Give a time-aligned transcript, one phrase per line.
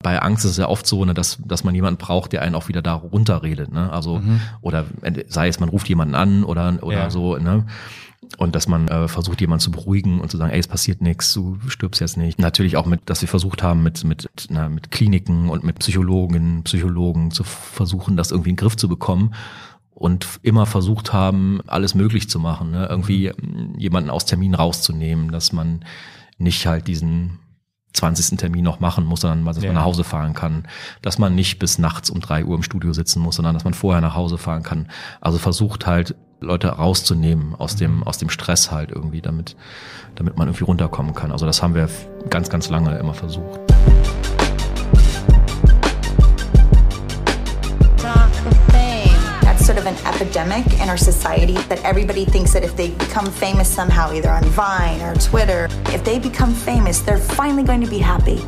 [0.00, 2.54] bei Angst ist es ja oft so, ne, dass, dass man jemanden braucht, der einen
[2.54, 3.72] auch wieder da runterredet.
[3.72, 3.92] Ne?
[3.92, 4.40] Also, mhm.
[4.60, 4.84] oder
[5.28, 7.10] sei es, man ruft jemanden an oder, oder ja.
[7.10, 7.66] so, ne?
[8.36, 11.32] Und dass man äh, versucht, jemanden zu beruhigen und zu sagen, ey, es passiert nichts,
[11.32, 12.38] du stirbst jetzt nicht.
[12.38, 16.62] Natürlich auch mit, dass wir versucht haben, mit, mit, na, mit Kliniken und mit Psychologen,
[16.64, 19.34] Psychologen zu versuchen, das irgendwie in den Griff zu bekommen
[19.94, 22.86] und immer versucht haben, alles möglich zu machen, ne?
[22.90, 23.74] irgendwie mhm.
[23.78, 25.84] jemanden aus Termin rauszunehmen, dass man
[26.38, 27.38] nicht halt diesen
[27.94, 28.38] 20.
[28.38, 29.68] Termin noch machen muss, sondern dass ja.
[29.68, 30.68] man nach Hause fahren kann,
[31.02, 33.74] dass man nicht bis nachts um drei Uhr im Studio sitzen muss, sondern dass man
[33.74, 34.88] vorher nach Hause fahren kann.
[35.20, 38.02] Also versucht halt Leute rauszunehmen aus dem mhm.
[38.04, 39.56] aus dem Stress halt irgendwie, damit
[40.14, 41.32] damit man irgendwie runterkommen kann.
[41.32, 41.88] Also das haben wir
[42.30, 43.60] ganz ganz lange immer versucht.
[50.06, 54.44] Epidemic in our society that everybody thinks that if they become famous somehow, either on
[54.44, 58.40] Vine or Twitter, if they become famous, they're finally going to be happy.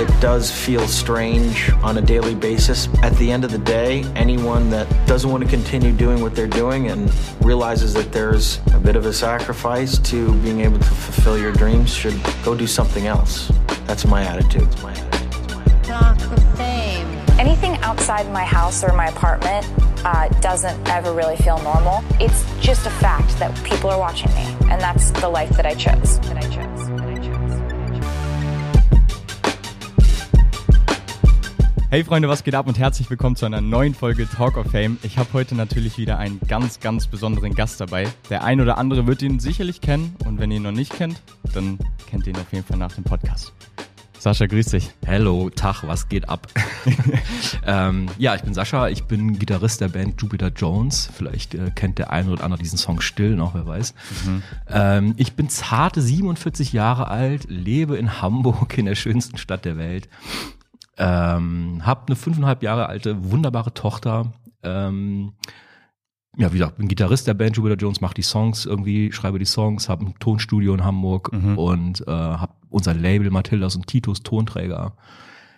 [0.00, 2.86] It does feel strange on a daily basis.
[3.02, 6.46] At the end of the day, anyone that doesn't want to continue doing what they're
[6.46, 11.36] doing and realizes that there's a bit of a sacrifice to being able to fulfill
[11.36, 13.50] your dreams should go do something else.
[13.86, 14.70] That's my attitude.
[14.70, 16.67] That's my attitude.
[17.38, 19.64] Anything outside my house or my apartment
[20.04, 22.02] uh, doesn't ever really feel normal.
[22.18, 25.74] It's just a fact that people are watching me, and that's the life that I
[25.74, 26.18] chose.
[26.22, 26.90] That I chose.
[31.90, 34.98] Hey Freunde, was geht ab und herzlich willkommen zu einer neuen Folge Talk of Fame.
[35.04, 38.08] Ich habe heute natürlich wieder einen ganz, ganz besonderen Gast dabei.
[38.30, 41.22] Der ein oder andere wird ihn sicherlich kennen und wenn ihr ihn noch nicht kennt,
[41.54, 41.78] dann
[42.10, 43.52] kennt ihr ihn auf jeden Fall nach dem Podcast.
[44.18, 44.90] Sascha, grüß dich.
[45.06, 46.48] Hello, Tag, was geht ab?
[47.66, 51.08] ähm, ja, ich bin Sascha, ich bin Gitarrist der Band Jupiter Jones.
[51.14, 53.94] Vielleicht äh, kennt der eine oder andere diesen Song still noch, wer weiß.
[54.26, 54.42] Mhm.
[54.68, 59.78] Ähm, ich bin zarte 47 Jahre alt, lebe in Hamburg, in der schönsten Stadt der
[59.78, 60.08] Welt.
[60.96, 64.32] Ähm, hab eine fünfeinhalb Jahre alte, wunderbare Tochter.
[64.64, 65.34] Ähm,
[66.36, 69.44] ja, wie gesagt, bin Gitarrist der Band Jupiter Jones, mache die Songs irgendwie, schreibe die
[69.44, 71.56] Songs, habe ein Tonstudio in Hamburg mhm.
[71.56, 74.96] und äh, habe unser Label Mathildas und Titus Tonträger,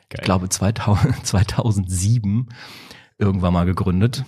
[0.08, 0.18] Geil.
[0.18, 2.48] ich glaube 2000, 2007
[3.18, 4.24] irgendwann mal gegründet.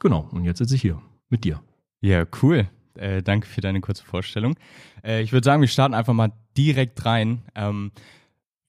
[0.00, 1.62] Genau, und jetzt sitze ich hier mit dir.
[2.00, 2.68] Ja, cool.
[2.96, 4.56] Äh, danke für deine kurze Vorstellung.
[5.02, 7.42] Äh, ich würde sagen, wir starten einfach mal direkt rein.
[7.54, 7.90] Ähm,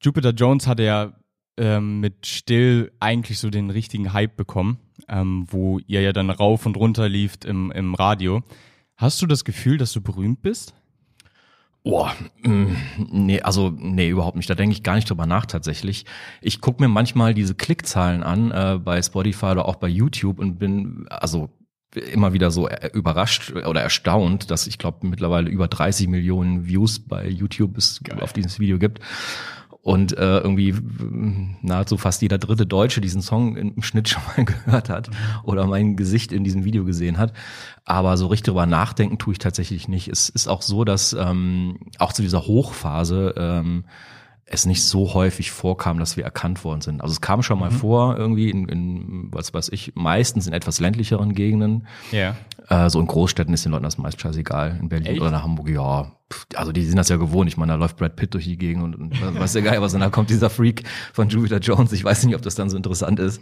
[0.02, 1.14] Jupiter Jones hatte ja
[1.58, 4.78] ähm, mit Still eigentlich so den richtigen Hype bekommen,
[5.08, 8.44] ähm, wo ihr ja dann rauf und runter lieft im, im Radio.
[8.98, 10.74] Hast du das Gefühl, dass du berühmt bist?
[11.86, 12.76] Boah, mm,
[13.12, 14.50] nee, also nee, überhaupt nicht.
[14.50, 16.06] Da denke ich gar nicht drüber nach tatsächlich.
[16.42, 20.58] Ich gucke mir manchmal diese Klickzahlen an äh, bei Spotify oder auch bei YouTube und
[20.58, 21.50] bin also
[22.12, 26.98] immer wieder so äh, überrascht oder erstaunt, dass ich glaube mittlerweile über 30 Millionen Views
[26.98, 29.00] bei YouTube es auf dieses Video gibt
[29.86, 30.74] und äh, irgendwie
[31.62, 35.12] nahezu fast jeder dritte Deutsche diesen Song im Schnitt schon mal gehört hat
[35.44, 37.34] oder mein Gesicht in diesem Video gesehen hat.
[37.86, 40.08] Aber so richtig drüber nachdenken tue ich tatsächlich nicht.
[40.08, 43.84] Es ist auch so, dass ähm, auch zu dieser Hochphase ähm,
[44.48, 47.02] es nicht so häufig vorkam, dass wir erkannt worden sind.
[47.02, 47.76] Also es kam schon mal mhm.
[47.76, 51.88] vor, irgendwie in, in, was weiß ich, meistens in etwas ländlicheren Gegenden.
[52.12, 52.36] Ja.
[52.70, 54.78] Äh, so in Großstädten ist den Leuten das meist scheißegal.
[54.80, 55.22] In Berlin Echt?
[55.22, 56.12] oder in Hamburg, ja.
[56.56, 57.50] Also die sind das ja gewohnt.
[57.50, 59.96] Ich meine, da läuft Brad Pitt durch die Gegend und, und weiß ja geil was.
[59.96, 61.92] Und dann kommt dieser Freak von Jupiter Jones.
[61.92, 63.42] Ich weiß nicht, ob das dann so interessant ist.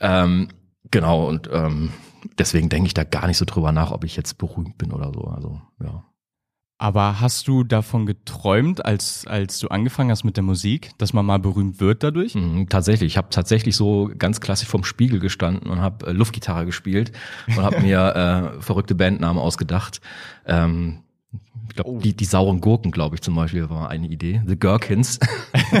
[0.00, 0.48] Ähm,
[0.90, 1.90] genau, und ähm,
[2.38, 5.12] deswegen denke ich da gar nicht so drüber nach, ob ich jetzt berühmt bin oder
[5.12, 5.24] so.
[5.24, 6.02] Also, ja.
[6.82, 11.26] Aber hast du davon geträumt, als, als du angefangen hast mit der Musik, dass man
[11.26, 12.34] mal berühmt wird dadurch?
[12.34, 13.12] Mhm, tatsächlich.
[13.12, 17.12] Ich habe tatsächlich so ganz klassisch vom Spiegel gestanden und habe äh, Luftgitarre gespielt
[17.48, 20.00] und habe mir äh, verrückte Bandnamen ausgedacht.
[20.46, 21.00] Ähm,
[21.70, 21.98] ich glaube, oh.
[22.00, 24.42] die, die sauren Gurken, glaube ich, zum Beispiel, war eine Idee.
[24.44, 25.20] The Gherkins.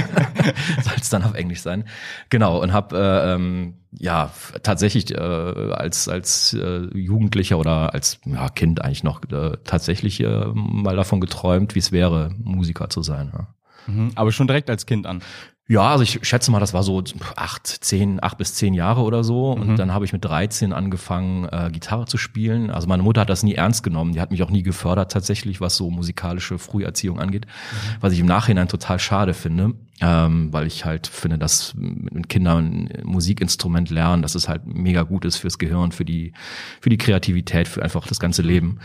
[0.82, 1.84] Soll es dann auf Englisch sein.
[2.28, 8.48] Genau, und habe äh, ähm, ja tatsächlich äh, als, als äh, Jugendlicher oder als ja,
[8.50, 13.32] Kind eigentlich noch äh, tatsächlich äh, mal davon geträumt, wie es wäre, Musiker zu sein.
[13.32, 13.48] Ja.
[13.88, 15.22] Mhm, aber schon direkt als Kind an.
[15.70, 17.00] Ja, also ich schätze mal, das war so
[17.36, 19.52] acht, zehn, acht bis zehn Jahre oder so.
[19.52, 19.76] Und mhm.
[19.76, 22.72] dann habe ich mit 13 angefangen, äh, Gitarre zu spielen.
[22.72, 24.12] Also meine Mutter hat das nie ernst genommen.
[24.12, 27.46] Die hat mich auch nie gefördert tatsächlich, was so musikalische Früherziehung angeht.
[27.46, 27.96] Mhm.
[28.00, 32.88] Was ich im Nachhinein total schade finde, ähm, weil ich halt finde, dass mit Kindern
[32.90, 36.32] ein Musikinstrument lernen, dass es halt mega gut ist fürs Gehirn, für die,
[36.80, 38.80] für die Kreativität, für einfach das ganze Leben.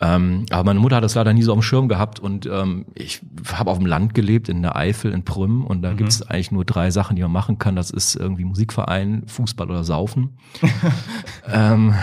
[0.00, 2.86] Ähm, aber meine Mutter hat das leider nie so auf dem Schirm gehabt und ähm,
[2.94, 3.22] ich
[3.52, 5.96] habe auf dem Land gelebt, in der Eifel, in Prüm und da mhm.
[5.96, 7.76] gibt es eigentlich nur drei Sachen, die man machen kann.
[7.76, 10.38] Das ist irgendwie Musikverein, Fußball oder Saufen.
[11.52, 11.94] ähm,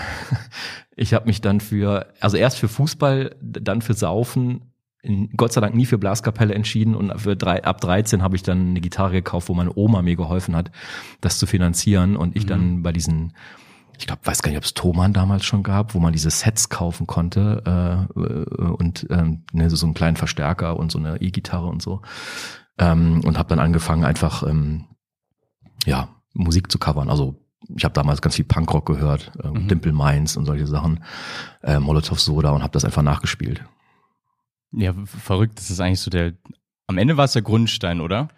[0.96, 4.72] ich habe mich dann für, also erst für Fußball, dann für Saufen
[5.36, 8.70] Gott sei Dank nie für Blaskapelle entschieden und für drei, ab 13 habe ich dann
[8.70, 10.70] eine Gitarre gekauft, wo meine Oma mir geholfen hat,
[11.20, 12.48] das zu finanzieren und ich mhm.
[12.48, 13.34] dann bei diesen
[13.98, 16.68] ich glaube, weiß gar nicht, ob es Thomann damals schon gab, wo man diese Sets
[16.68, 21.66] kaufen konnte äh, äh und ähm, ne, so einen kleinen Verstärker und so eine E-Gitarre
[21.66, 22.02] und so
[22.78, 24.86] ähm, und habe dann angefangen einfach ähm,
[25.86, 27.08] ja Musik zu covern.
[27.08, 27.40] Also
[27.74, 29.68] ich habe damals ganz viel Punkrock gehört, äh, mhm.
[29.68, 31.02] Dimple Minds und solche Sachen,
[31.62, 33.64] äh, Molotov Soda und habe das einfach nachgespielt.
[34.72, 35.58] Ja, verrückt.
[35.58, 36.34] Das ist eigentlich so der.
[36.86, 38.28] Am Ende war es der Grundstein, oder?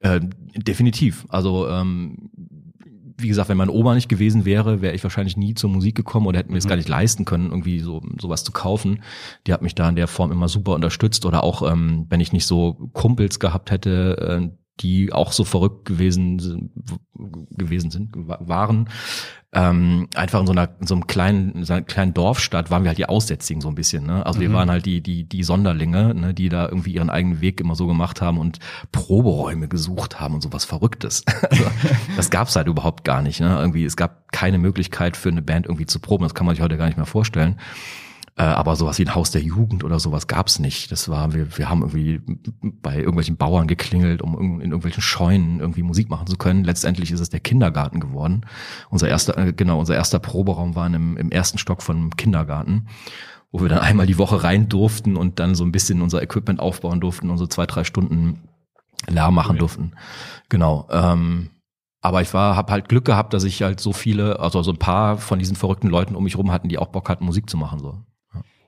[0.00, 0.20] Äh,
[0.54, 1.26] definitiv.
[1.28, 2.30] Also ähm,
[3.22, 6.26] wie gesagt, wenn meine Oma nicht gewesen wäre, wäre ich wahrscheinlich nie zur Musik gekommen
[6.26, 6.70] oder hätte mir es mhm.
[6.70, 9.02] gar nicht leisten können, irgendwie so sowas zu kaufen.
[9.46, 12.32] Die hat mich da in der Form immer super unterstützt oder auch, ähm, wenn ich
[12.32, 16.70] nicht so Kumpels gehabt hätte, äh, die auch so verrückt gewesen
[17.50, 18.88] gewesen sind waren.
[19.52, 22.88] Ähm, einfach in so einer in so einem kleinen so einer kleinen Dorfstadt waren wir
[22.88, 24.24] halt die Aussätzigen so ein bisschen ne?
[24.24, 24.42] Also mhm.
[24.42, 26.34] wir waren halt die die die Sonderlinge ne?
[26.34, 28.60] Die da irgendwie ihren eigenen Weg immer so gemacht haben und
[28.92, 31.24] Proberäume gesucht haben und sowas Verrücktes.
[31.50, 31.64] Also,
[32.16, 33.58] das gab's halt überhaupt gar nicht ne?
[33.58, 36.22] Irgendwie es gab keine Möglichkeit für eine Band irgendwie zu proben.
[36.22, 37.56] Das kann man sich heute gar nicht mehr vorstellen
[38.36, 40.92] äh, aber sowas wie ein Haus der Jugend oder sowas gab's nicht.
[40.92, 42.20] Das war, wir, wir haben irgendwie
[42.62, 46.64] bei irgendwelchen Bauern geklingelt, um in irgendwelchen Scheunen irgendwie Musik machen zu können.
[46.64, 48.46] Letztendlich ist es der Kindergarten geworden.
[48.88, 52.86] Unser erster, äh, genau, unser erster Proberaum war im, im ersten Stock von Kindergarten
[53.52, 56.60] wo wir dann einmal die Woche rein durften und dann so ein bisschen unser Equipment
[56.60, 58.48] aufbauen durften und so zwei, drei Stunden
[59.08, 59.92] Lärm machen durften.
[60.48, 60.86] Genau.
[60.90, 61.50] Ähm,
[62.02, 64.78] aber ich war, habe halt Glück gehabt, dass ich halt so viele, also so ein
[64.78, 67.56] paar von diesen verrückten Leuten um mich rum hatten, die auch Bock hatten, Musik zu
[67.56, 67.78] machen.
[67.78, 67.98] So.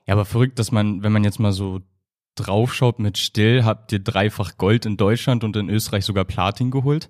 [0.05, 1.81] Ja, aber verrückt, dass man, wenn man jetzt mal so
[2.35, 7.09] draufschaut mit Still, habt ihr dreifach Gold in Deutschland und in Österreich sogar Platin geholt.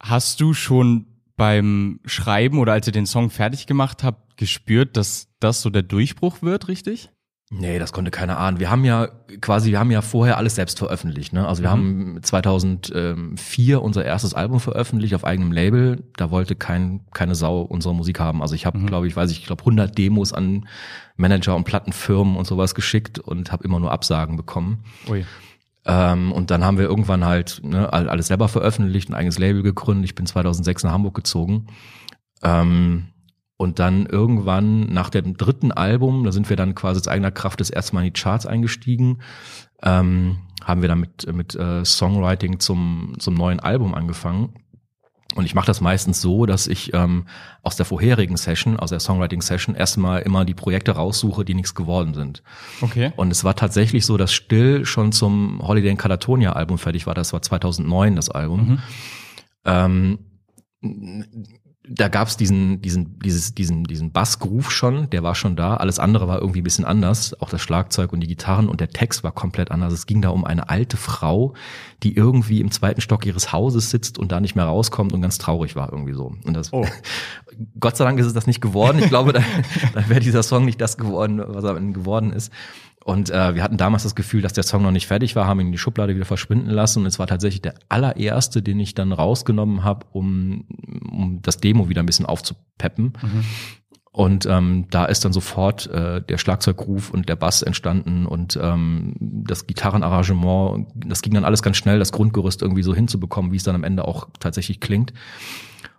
[0.00, 1.06] Hast du schon
[1.36, 5.82] beim Schreiben oder als ihr den Song fertig gemacht habt, gespürt, dass das so der
[5.82, 7.10] Durchbruch wird, richtig?
[7.48, 8.58] Nee, das konnte keiner ahnen.
[8.58, 9.08] Wir haben ja
[9.40, 11.32] quasi, wir haben ja vorher alles selbst veröffentlicht.
[11.32, 11.46] Ne?
[11.46, 12.16] Also wir mhm.
[12.16, 16.02] haben 2004 unser erstes Album veröffentlicht auf eigenem Label.
[16.16, 18.42] Da wollte kein, keine Sau unsere Musik haben.
[18.42, 18.86] Also ich habe, mhm.
[18.86, 20.66] glaube ich, weiß ich, ich glaube 100 Demos an
[21.16, 24.82] Manager und Plattenfirmen und sowas geschickt und habe immer nur Absagen bekommen.
[25.08, 25.24] Ui.
[25.84, 30.06] Ähm, und dann haben wir irgendwann halt ne, alles selber veröffentlicht, ein eigenes Label gegründet.
[30.06, 31.68] Ich bin 2006 nach Hamburg gezogen.
[32.42, 33.06] Ähm,
[33.56, 37.60] und dann irgendwann nach dem dritten Album, da sind wir dann quasi aus eigener Kraft
[37.60, 39.20] das erste Mal in die Charts eingestiegen,
[39.82, 44.54] ähm, haben wir dann mit, mit äh, Songwriting zum, zum neuen Album angefangen.
[45.34, 47.26] Und ich mache das meistens so, dass ich ähm,
[47.62, 52.14] aus der vorherigen Session, aus der Songwriting-Session, erstmal immer die Projekte raussuche, die nichts geworden
[52.14, 52.42] sind.
[52.80, 53.12] Okay.
[53.16, 57.14] Und es war tatsächlich so, dass Still schon zum Holiday in Catatonia-Album fertig war.
[57.14, 58.68] Das war 2009 das Album.
[58.68, 58.78] Mhm.
[59.66, 60.18] Ähm,
[61.88, 65.76] da gab's diesen, diesen, dieses, diesen, diesen Bassgroove schon, der war schon da.
[65.76, 67.40] Alles andere war irgendwie ein bisschen anders.
[67.40, 69.92] Auch das Schlagzeug und die Gitarren und der Text war komplett anders.
[69.92, 71.54] Es ging da um eine alte Frau,
[72.02, 75.38] die irgendwie im zweiten Stock ihres Hauses sitzt und da nicht mehr rauskommt und ganz
[75.38, 76.34] traurig war irgendwie so.
[76.44, 76.86] Und das, oh.
[77.80, 78.98] Gott sei Dank ist es das nicht geworden.
[78.98, 79.40] Ich glaube, da,
[79.94, 82.52] da wäre dieser Song nicht das geworden, was er geworden ist.
[83.06, 85.60] Und äh, wir hatten damals das Gefühl, dass der Song noch nicht fertig war, haben
[85.60, 87.02] ihn in die Schublade wieder verschwinden lassen.
[87.02, 90.64] Und es war tatsächlich der allererste, den ich dann rausgenommen habe, um,
[91.08, 93.12] um das Demo wieder ein bisschen aufzupeppen.
[93.22, 93.44] Mhm.
[94.10, 99.14] Und ähm, da ist dann sofort äh, der Schlagzeugruf und der Bass entstanden und ähm,
[99.20, 103.62] das Gitarrenarrangement, das ging dann alles ganz schnell, das Grundgerüst irgendwie so hinzubekommen, wie es
[103.62, 105.12] dann am Ende auch tatsächlich klingt.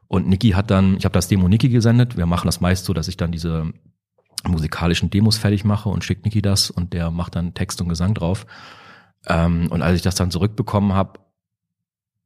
[0.10, 2.18] Und Niki hat dann, ich habe das Demo Niki gesendet.
[2.18, 3.72] Wir machen das meist so, dass ich dann diese
[4.46, 8.14] musikalischen Demos fertig mache und schickt Niki das und der macht dann Text und Gesang
[8.14, 8.46] drauf.
[9.28, 11.20] Ähm, und als ich das dann zurückbekommen habe,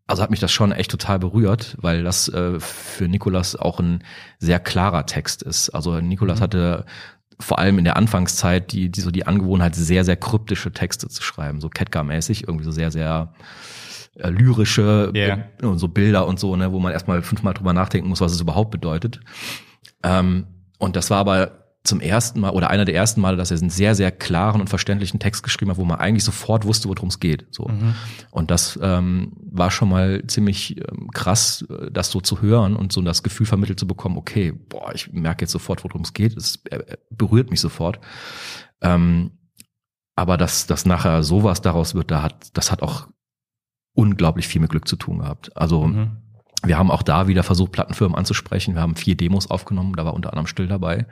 [0.08, 4.04] also hat mich das schon echt total berührt, weil das äh, für Nikolas auch ein
[4.40, 5.70] sehr klarer Text ist.
[5.70, 6.44] Also Nikolas mhm.
[6.44, 6.86] hatte
[7.40, 11.24] vor allem in der Anfangszeit die, die so die Angewohnheit, sehr, sehr kryptische Texte zu
[11.24, 13.34] schreiben, so Ketka-mäßig, irgendwie so sehr, sehr
[14.16, 15.46] äh, lyrische yeah.
[15.62, 18.42] äh, so Bilder und so, ne, wo man erstmal fünfmal drüber nachdenken muss, was es
[18.42, 19.22] überhaupt bedeutet.
[20.04, 20.46] Ähm,
[20.78, 23.72] und das war aber zum ersten Mal oder einer der ersten Male, dass er einen
[23.72, 27.20] sehr, sehr klaren und verständlichen Text geschrieben hat, wo man eigentlich sofort wusste, worum es
[27.20, 27.48] geht.
[27.50, 27.68] So.
[27.68, 27.96] Mhm.
[28.30, 32.92] Und das ähm, war schon mal ziemlich ähm, krass, äh, das so zu hören und
[32.92, 36.38] so das Gefühl vermittelt zu bekommen, okay, boah, ich merke jetzt sofort, worum es geht.
[36.38, 38.00] Es äh, berührt mich sofort.
[38.82, 39.32] Ähm,
[40.16, 43.08] aber dass, dass nachher sowas daraus wird, da hat, das hat auch
[43.94, 45.56] unglaublich viel mit Glück zu tun gehabt.
[45.58, 46.18] Also mhm.
[46.64, 48.76] wir haben auch da wieder versucht, Plattenfirmen anzusprechen.
[48.76, 51.08] Wir haben vier Demos aufgenommen, da war unter anderem Still dabei.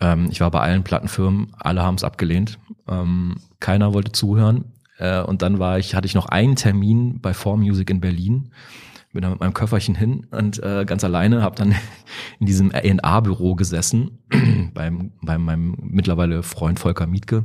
[0.00, 2.58] Ähm, ich war bei allen Plattenfirmen, alle haben es abgelehnt.
[2.88, 4.64] Ähm, keiner wollte zuhören.
[4.98, 8.50] Äh, und dann war ich, hatte ich noch einen Termin bei 4Music in Berlin.
[9.12, 11.74] Bin da mit meinem Köfferchen hin und äh, ganz alleine habe dann
[12.40, 14.18] in diesem A&A-Büro gesessen,
[14.74, 17.44] beim, bei meinem mittlerweile Freund Volker Mietke.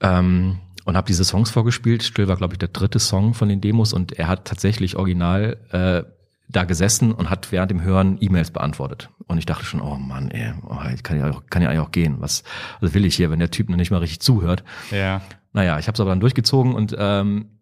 [0.00, 2.02] Ähm, und habe diese Songs vorgespielt.
[2.02, 5.56] Still war, glaube ich, der dritte Song von den Demos und er hat tatsächlich original
[5.70, 6.02] äh,
[6.50, 9.10] da gesessen und hat während dem Hören E-Mails beantwortet.
[9.26, 11.92] Und ich dachte schon, oh Mann, ey, oh, kann ja auch, kann ja eigentlich auch
[11.92, 12.16] gehen.
[12.20, 12.42] Was
[12.80, 14.64] also will ich hier, wenn der Typ noch nicht mal richtig zuhört?
[14.90, 15.22] Ja.
[15.52, 17.60] Naja, ich habe es aber dann durchgezogen und ähm,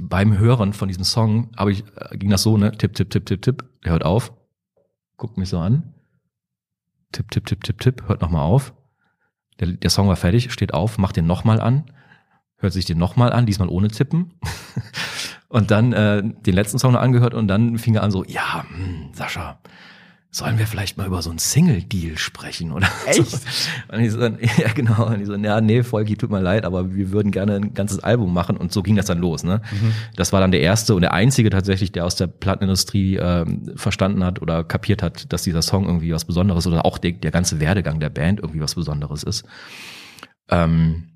[0.00, 3.26] beim Hören von diesem Song habe ich äh, ging das so, ne, tipp, tipp, tipp,
[3.26, 4.32] tipp, tipp, der hört auf,
[5.16, 5.94] guckt mich so an,
[7.12, 8.74] tipp, tipp, tipp, tipp, tipp, hört nochmal auf.
[9.60, 11.84] Der, der Song war fertig, steht auf, macht den nochmal an,
[12.58, 14.34] hört sich den nochmal an, diesmal ohne Tippen.
[15.48, 18.64] und dann äh, den letzten Song noch angehört und dann fing er an so, ja,
[18.68, 19.58] hm, Sascha,
[20.36, 23.24] sollen wir vielleicht mal über so einen Single-Deal sprechen oder Echt?
[23.24, 23.38] So.
[23.90, 26.94] Und ich so, ja genau, und ich so, ja, nee, Volki, tut mir leid, aber
[26.94, 29.44] wir würden gerne ein ganzes Album machen und so ging das dann los.
[29.44, 29.62] Ne?
[30.14, 34.24] Das war dann der erste und der einzige tatsächlich, der aus der Plattenindustrie ähm, verstanden
[34.24, 37.58] hat oder kapiert hat, dass dieser Song irgendwie was Besonderes oder auch der, der ganze
[37.58, 39.44] Werdegang der Band irgendwie was Besonderes ist.
[40.50, 41.15] Ähm,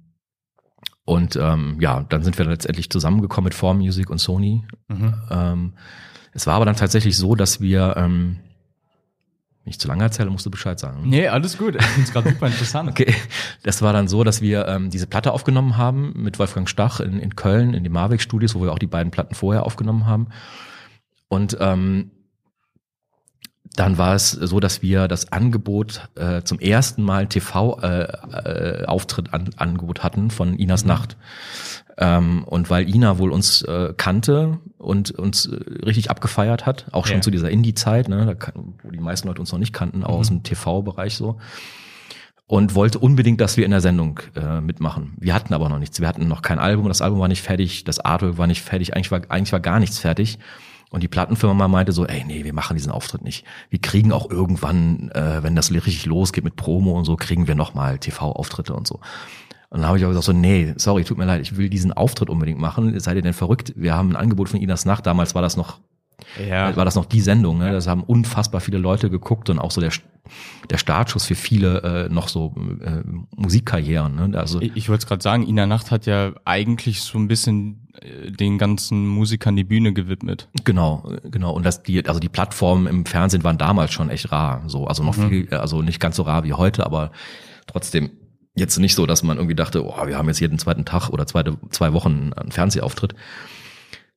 [1.04, 4.64] und ähm, ja, dann sind wir letztendlich zusammengekommen mit Form Music und Sony.
[5.30, 5.72] Ähm,
[6.32, 8.36] es war aber dann tatsächlich so, dass wir, ähm,
[9.64, 11.08] wenn ich zu lange erzähle, musst du Bescheid sagen.
[11.08, 11.76] Nee, alles gut.
[11.76, 12.90] Ich finde es gerade super interessant.
[12.90, 13.14] Okay,
[13.62, 17.18] das war dann so, dass wir ähm, diese Platte aufgenommen haben mit Wolfgang Stach in,
[17.18, 20.28] in Köln, in den Marweg Studios, wo wir auch die beiden Platten vorher aufgenommen haben.
[21.28, 22.10] Und ähm,
[23.76, 29.32] dann war es so, dass wir das Angebot äh, zum ersten Mal TV-Auftritt äh, Auftritt
[29.34, 31.16] an, Angebot hatten von Inas Nacht.
[31.96, 37.06] Ähm, und weil Ina wohl uns äh, kannte und uns äh, richtig abgefeiert hat, auch
[37.06, 37.22] schon Ja.
[37.22, 40.14] zu dieser Indie-Zeit, ne, da kan- wo die meisten Leute uns noch nicht kannten, auch
[40.18, 41.38] aus dem TV-Bereich so,
[42.46, 45.12] und wollte unbedingt, dass wir in der Sendung äh, mitmachen.
[45.18, 46.00] Wir hatten aber noch nichts.
[46.00, 48.96] Wir hatten noch kein Album, das Album war nicht fertig, das Artwork war nicht fertig,
[48.96, 50.38] eigentlich war, eigentlich war gar nichts fertig.
[50.90, 53.46] Und die Plattenfirma meinte so, ey, nee, wir machen diesen Auftritt nicht.
[53.70, 57.54] Wir kriegen auch irgendwann, äh, wenn das richtig losgeht mit Promo und so, kriegen wir
[57.54, 58.96] nochmal TV-Auftritte und so.
[59.70, 61.92] Und dann habe ich auch gesagt so, nee, sorry, tut mir leid, ich will diesen
[61.92, 62.98] Auftritt unbedingt machen.
[62.98, 63.72] Seid ihr denn verrückt?
[63.76, 65.06] Wir haben ein Angebot von Inas Nacht.
[65.06, 65.78] Damals war das noch
[66.48, 66.74] Ja.
[66.76, 67.58] war das noch die Sendung.
[67.58, 67.72] Ne?
[67.72, 69.92] Das haben unfassbar viele Leute geguckt und auch so der,
[70.70, 73.02] der Startschuss für viele äh, noch so äh,
[73.36, 74.14] Musikkarrieren.
[74.14, 74.38] Ne?
[74.38, 77.88] Also Ich, ich wollte es gerade sagen, Ina Nacht hat ja eigentlich so ein bisschen
[78.00, 80.48] äh, den ganzen Musikern die Bühne gewidmet.
[80.64, 81.52] genau, genau.
[81.52, 84.62] Und das die, also die Plattformen im Fernsehen waren damals schon echt rar.
[84.66, 87.10] So, also noch viel, also nicht ganz so rar wie heute, aber
[87.66, 88.10] trotzdem
[88.56, 91.26] jetzt nicht so, dass man irgendwie dachte, oh, wir haben jetzt jeden zweiten Tag oder
[91.26, 93.14] zweite, zwei Wochen einen Fernsehauftritt.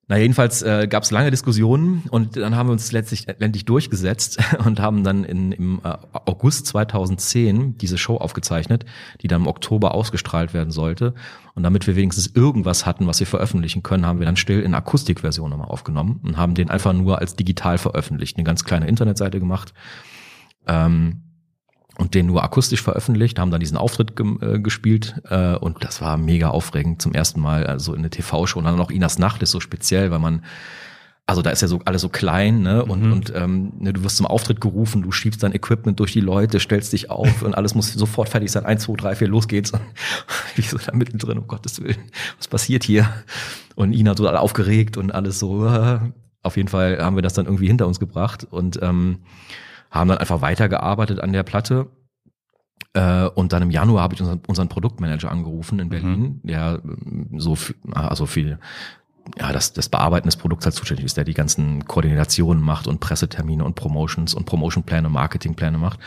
[0.08, 4.38] Na jedenfalls äh, gab es lange Diskussionen und dann haben wir uns letztlich endlich durchgesetzt
[4.66, 8.84] und haben dann in, im äh, August 2010 diese Show aufgezeichnet,
[9.22, 11.14] die dann im Oktober ausgestrahlt werden sollte.
[11.56, 14.74] Und damit wir wenigstens irgendwas hatten, was wir veröffentlichen können, haben wir dann still in
[14.74, 18.36] Akustikversion nochmal aufgenommen und haben den einfach nur als digital veröffentlicht.
[18.36, 19.74] Eine ganz kleine Internetseite gemacht.
[20.68, 21.23] Ähm,
[21.98, 26.02] und den nur akustisch veröffentlicht, haben dann diesen Auftritt gem- äh, gespielt äh, und das
[26.02, 29.42] war mega aufregend zum ersten Mal, also in eine TV-Show und dann noch Inas Nacht
[29.44, 30.44] ist so speziell, weil man
[31.26, 32.84] also da ist ja so alles so klein, ne?
[32.84, 36.20] Und, und ähm, ne, du wirst zum Auftritt gerufen, du schiebst dein Equipment durch die
[36.20, 38.66] Leute, stellst dich auf und alles muss sofort fertig sein.
[38.66, 39.72] Eins, zwei, drei, vier, los geht's.
[39.72, 39.80] Und
[40.58, 42.04] ich so da mittendrin, um Gottes Willen,
[42.38, 43.10] was passiert hier?
[43.76, 45.66] Und Ina total aufgeregt und alles so.
[45.66, 46.00] Äh.
[46.46, 49.20] Auf jeden Fall haben wir das dann irgendwie hinter uns gebracht und ähm,
[49.94, 51.88] haben dann einfach weitergearbeitet an der Platte.
[52.94, 57.30] Äh, und dann im Januar habe ich unseren, unseren Produktmanager angerufen in Berlin, der ähm,
[57.40, 58.60] so f- also viel
[59.40, 63.00] ja, das, das Bearbeiten des Produkts halt zuständig ist, der die ganzen Koordinationen macht und
[63.00, 66.00] Pressetermine und Promotions und Promotionpläne, Marketingpläne macht.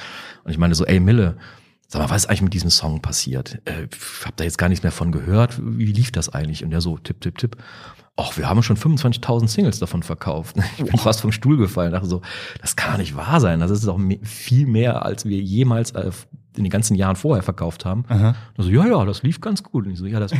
[0.45, 1.38] Und ich meine so, ey Mille,
[1.88, 3.59] sag mal, was ist eigentlich mit diesem Song passiert?
[3.64, 5.59] Äh, ich hab da jetzt gar nichts mehr von gehört.
[5.62, 6.62] Wie lief das eigentlich?
[6.62, 7.57] Und der so, tipp, tipp, tipp.
[8.18, 10.56] Ach, wir haben schon 25.000 Singles davon verkauft.
[10.78, 11.92] Ich bin fast vom Stuhl gefallen.
[11.92, 12.23] Dachte so,
[12.61, 13.61] das kann nicht wahr sein.
[13.61, 16.11] Das ist doch me- viel mehr, als wir jemals äh,
[16.56, 18.04] in den ganzen Jahren vorher verkauft haben.
[18.56, 19.85] Also, ja, ja, das lief ganz gut.
[19.85, 20.32] Und ich so, ja, das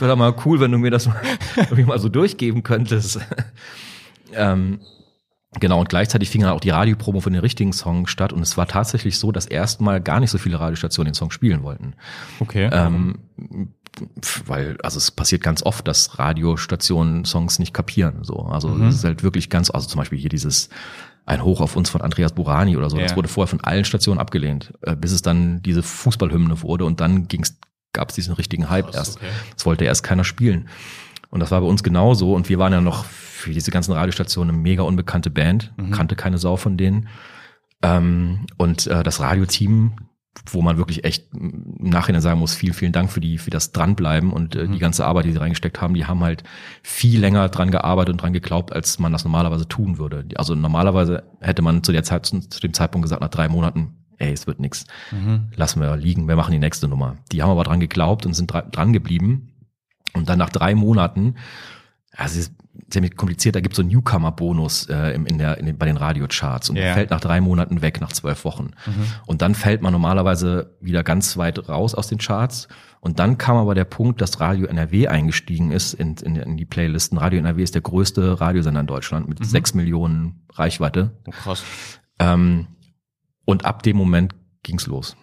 [0.00, 1.20] wäre mal cool, wenn du mir das mal,
[1.56, 3.20] irgendwie mal so durchgeben könntest.
[4.34, 4.80] ähm,
[5.58, 8.32] Genau, und gleichzeitig fing dann auch die Radiopromo für den richtigen Song statt.
[8.32, 11.64] Und es war tatsächlich so, dass erstmal gar nicht so viele Radiostationen den Song spielen
[11.64, 11.94] wollten.
[12.38, 12.70] Okay.
[12.72, 13.16] Ähm,
[14.46, 18.22] weil, also es passiert ganz oft, dass Radiostationen Songs nicht kapieren.
[18.22, 18.36] So.
[18.46, 20.68] Also es ist halt wirklich ganz, also zum Beispiel hier dieses
[21.26, 23.16] Ein Hoch auf uns von Andreas Burani oder so, das Ja.
[23.16, 27.28] wurde vorher von allen Stationen abgelehnt, äh, bis es dann diese Fußballhymne wurde und dann
[27.28, 27.58] ging's,
[27.92, 29.18] gab es diesen richtigen Hype erst.
[29.54, 30.68] Das wollte erst keiner spielen.
[31.30, 32.34] Und das war bei uns genauso.
[32.34, 36.38] Und wir waren ja noch für diese ganzen Radiostationen eine mega unbekannte Band, kannte keine
[36.38, 37.08] Sau von denen.
[37.82, 39.92] Ähm, und äh, das Radioteam,
[40.50, 43.72] wo man wirklich echt im Nachhinein sagen muss, vielen, vielen Dank für die, für das
[43.72, 46.44] Dranbleiben und äh, die ganze Arbeit, die sie reingesteckt haben, die haben halt
[46.82, 50.24] viel länger dran gearbeitet und dran geglaubt, als man das normalerweise tun würde.
[50.36, 54.32] Also normalerweise hätte man zu der Zeit, zu dem Zeitpunkt gesagt, nach drei Monaten, ey,
[54.32, 54.84] es wird nix.
[55.56, 57.16] Lassen wir liegen, wir machen die nächste Nummer.
[57.32, 59.48] Die haben aber dran geglaubt und sind dra dran geblieben.
[60.12, 61.36] Und dann nach drei Monaten,
[62.20, 62.54] also es ist
[62.90, 65.96] ziemlich kompliziert, da gibt es so einen Newcomer-Bonus äh, in der, in den, bei den
[65.96, 66.94] Radiocharts und Ja.
[66.94, 68.70] fällt nach drei Monaten weg, nach zwölf Wochen.
[69.26, 72.68] Und dann fällt man normalerweise wieder ganz weit raus aus den Charts.
[73.00, 76.66] Und dann kam aber der Punkt, dass Radio NRW eingestiegen ist in, in, in die
[76.66, 77.16] Playlisten.
[77.16, 81.12] Radio NRW ist der größte Radiosender in Deutschland mit sechs Millionen Reichweite.
[81.26, 81.64] Oh, krass.
[82.18, 82.66] Ähm,
[83.46, 85.16] und ab dem Moment ging's los.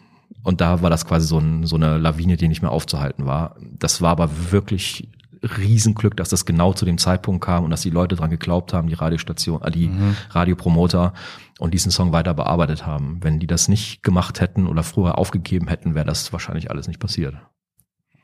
[0.43, 3.57] Und da war das quasi so, ein, so eine Lawine, die nicht mehr aufzuhalten war.
[3.77, 5.11] Das war aber wirklich
[5.41, 8.88] Riesenglück, dass das genau zu dem Zeitpunkt kam und dass die Leute dran geglaubt haben,
[8.88, 9.91] die Radiostation, äh, die
[10.32, 11.13] Radiopromoter
[11.60, 13.20] und diesen Song weiter bearbeitet haben.
[13.22, 17.00] Wenn die das nicht gemacht hätten oder früher aufgegeben hätten, wäre das wahrscheinlich alles nicht
[17.00, 17.36] passiert.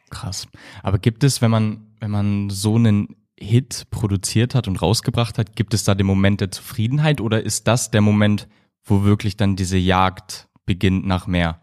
[0.09, 0.47] Krass.
[0.83, 5.55] Aber gibt es, wenn man, wenn man so einen Hit produziert hat und rausgebracht hat,
[5.55, 8.47] gibt es da den Moment der Zufriedenheit oder ist das der Moment,
[8.83, 11.62] wo wirklich dann diese Jagd beginnt nach mehr?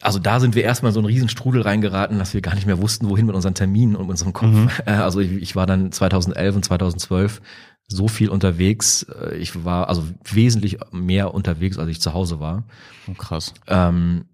[0.00, 2.80] Also da sind wir erstmal so einen riesen Strudel reingeraten, dass wir gar nicht mehr
[2.80, 4.80] wussten, wohin mit unseren Terminen und unserem Kopf.
[4.86, 7.42] Äh, Also ich, ich war dann 2011 und 2012
[7.88, 9.02] so viel unterwegs.
[9.04, 12.64] Äh, Ich war also wesentlich mehr unterwegs, als ich zu Hause war.
[13.08, 13.52] Oh, krass.
[13.66, 14.24] Ähm,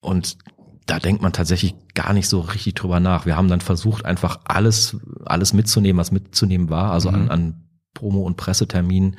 [0.00, 0.36] und
[0.86, 3.24] da denkt man tatsächlich gar nicht so richtig drüber nach.
[3.24, 7.64] Wir haben dann versucht, einfach alles, alles mitzunehmen, was mitzunehmen war, also an, an
[7.94, 9.16] Promo- und Presseterminen.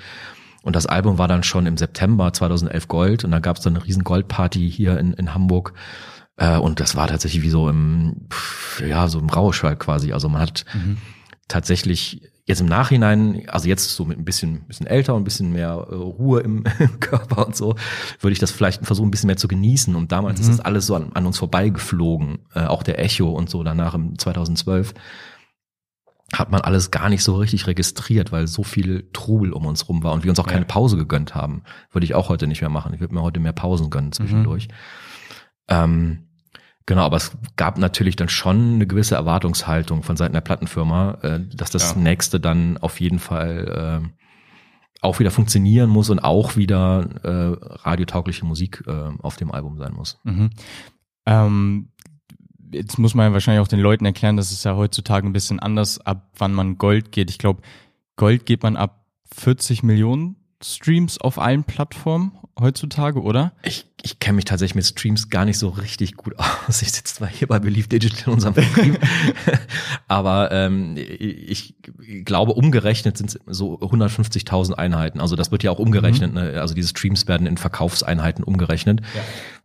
[0.64, 3.76] Und das Album war dann schon im September 2011 Gold und da gab es dann
[3.76, 5.74] eine riesen Goldparty hier in, in Hamburg.
[6.38, 8.28] Äh, und das war tatsächlich wie so im,
[8.88, 10.14] ja, so im Rausch halt quasi.
[10.14, 10.66] Also man hat
[11.48, 15.52] tatsächlich jetzt im Nachhinein, also jetzt so mit ein bisschen, bisschen älter und ein bisschen
[15.52, 17.76] mehr äh, Ruhe im, im Körper und so,
[18.20, 19.96] würde ich das vielleicht versuchen, ein bisschen mehr zu genießen.
[19.96, 22.40] Und damals ist das alles so an, an uns vorbeigeflogen.
[22.54, 24.94] Äh, auch der Echo und so danach im 2012
[26.34, 30.02] hat man alles gar nicht so richtig registriert, weil so viel Trubel um uns rum
[30.04, 31.64] war und wir uns auch keine Pause gegönnt haben.
[31.92, 32.94] Würde ich auch heute nicht mehr machen.
[32.94, 34.70] Ich würde mir heute mehr Pausen gönnen zwischendurch.
[35.68, 36.28] Ähm,
[36.86, 41.40] genau, aber es gab natürlich dann schon eine gewisse Erwartungshaltung von Seiten der Plattenfirma, äh,
[41.54, 41.98] dass das Ja.
[41.98, 44.08] nächste dann auf jeden Fall äh,
[45.02, 49.94] auch wieder funktionieren muss und auch wieder äh, radiotaugliche Musik äh, auf dem Album sein
[49.94, 50.20] muss.
[50.24, 50.52] Mhm.
[51.26, 51.91] Ähm,
[52.72, 55.60] jetzt muss man ja wahrscheinlich auch den Leuten erklären, dass es ja heutzutage ein bisschen
[55.60, 57.30] anders, ab wann man Gold geht.
[57.30, 57.62] Ich glaube,
[58.16, 59.06] Gold geht man ab
[59.36, 63.54] 40 Millionen Streams auf allen Plattformen heutzutage, oder?
[63.64, 66.82] Ich, ich kenne mich tatsächlich mit Streams gar nicht so richtig gut aus.
[66.82, 69.00] Ich sitze zwar hier bei Believe Digital in unserem Vertrieb,
[70.08, 71.76] aber ähm, ich
[72.24, 75.20] glaube, umgerechnet sind es so 150.000 Einheiten.
[75.20, 76.34] Also das wird ja auch umgerechnet.
[76.34, 76.60] Ne?
[76.62, 79.02] Also diese Streams werden in Verkaufseinheiten umgerechnet.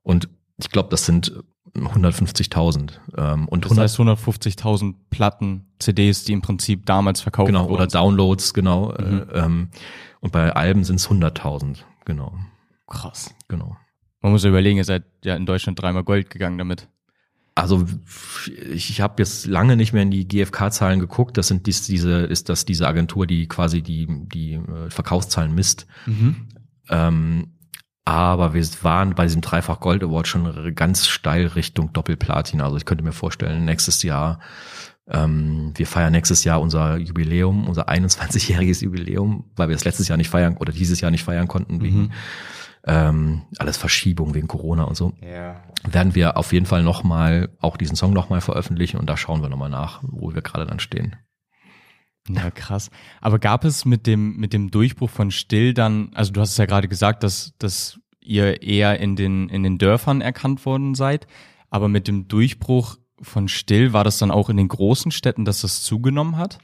[0.03, 1.33] Und ich glaube, das sind
[1.75, 2.93] 150.000.
[3.17, 7.75] Ähm, und Das 100, heißt 150.000 Platten, CDs, die im Prinzip damals verkauft genau, wurden.
[7.75, 8.93] oder Downloads, genau.
[8.93, 9.69] Äh, ähm,
[10.21, 11.79] und bei Alben sind es 100.000.
[12.05, 12.35] Genau,
[12.87, 13.35] Krass.
[13.49, 13.77] genau.
[14.23, 16.89] Man muss ja überlegen, ihr seid ja in Deutschland dreimal Gold gegangen damit.
[17.55, 17.87] Also
[18.73, 21.39] ich, ich habe jetzt lange nicht mehr in die GfK-Zahlen geguckt.
[21.39, 25.87] Das sind dies, diese, ist das diese Agentur, die quasi die die äh, Verkaufszahlen misst.
[26.91, 27.53] Ähm,
[28.07, 32.61] aber wir waren bei diesem Dreifach Gold Award schon ganz steil Richtung Doppelplatin.
[32.61, 34.39] Also ich könnte mir vorstellen, nächstes Jahr,
[35.09, 40.17] ähm, wir feiern nächstes Jahr unser Jubiläum, unser 21-jähriges Jubiläum, weil wir es letztes Jahr
[40.17, 42.13] nicht feiern oder dieses Jahr nicht feiern konnten wegen
[42.87, 45.57] ähm, alles Verschiebung wegen Corona und so Ja.
[45.83, 49.49] werden wir auf jeden Fall nochmal auch diesen Song nochmal veröffentlichen und da schauen wir
[49.49, 51.17] nochmal nach, wo wir gerade dann stehen.
[52.29, 52.91] Ja, krass.
[53.21, 56.57] Aber gab es mit dem, mit dem Durchbruch von Still dann, also du hast es
[56.57, 61.27] ja gerade gesagt, dass, dass ihr eher in den, in den Dörfern erkannt worden seid,
[61.71, 65.63] aber mit dem Durchbruch von Still war das dann auch in den großen Städten, dass
[65.63, 66.59] das zugenommen hat?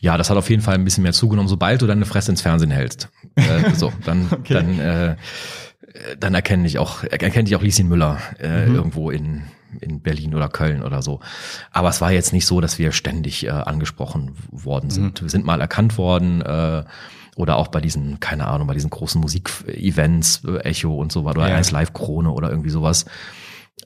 [0.00, 2.42] Ja, das hat auf jeden Fall ein bisschen mehr zugenommen, sobald du deine Fresse ins
[2.42, 3.08] Fernsehen hältst.
[3.34, 5.16] Äh, so, dann, dann, äh,
[6.18, 9.44] dann erkenne ich auch, erkennt dich auch Lieschen Müller äh, irgendwo in,
[9.80, 11.20] in Berlin oder Köln oder so.
[11.70, 15.20] Aber es war jetzt nicht so, dass wir ständig äh, angesprochen worden sind.
[15.22, 16.84] Wir sind mal erkannt worden, äh,
[17.36, 21.40] oder auch bei diesen, keine Ahnung, bei diesen großen Musikevents, äh, Echo und so weiter,
[21.40, 21.56] oder Ja.
[21.56, 23.04] eins Live Krone oder irgendwie sowas.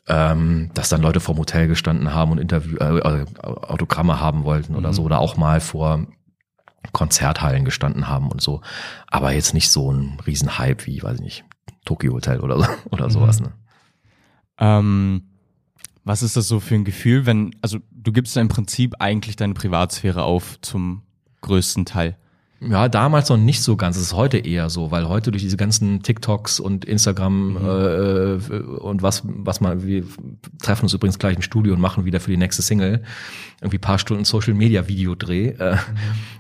[0.07, 4.77] ähm, dass dann Leute vorm Hotel gestanden haben und Interview, äh, äh, Autogramme haben wollten
[4.77, 6.07] oder so, oder auch mal vor
[6.93, 8.61] Konzerthallen gestanden haben und so.
[9.09, 11.45] Aber jetzt nicht so ein Riesenhype wie, weiß ich nicht,
[11.85, 13.40] Tokyo Hotel oder so, oder sowas.
[13.40, 13.53] Ne?
[14.59, 15.30] Ähm,
[16.11, 19.37] was ist das so für ein Gefühl, wenn, also du gibst ja im Prinzip eigentlich
[19.37, 21.03] deine Privatsphäre auf zum
[21.40, 22.16] größten Teil.
[22.62, 23.96] Ja, damals noch nicht so ganz.
[23.96, 27.57] Es ist heute eher so, weil heute durch diese ganzen TikToks und Instagram mhm.
[27.57, 30.05] äh, und was, was man, wir
[30.61, 33.03] treffen uns übrigens gleich im Studio und machen wieder für die nächste Single
[33.62, 35.49] irgendwie paar Stunden Social Media Videodreh.
[35.49, 35.79] Äh, mhm.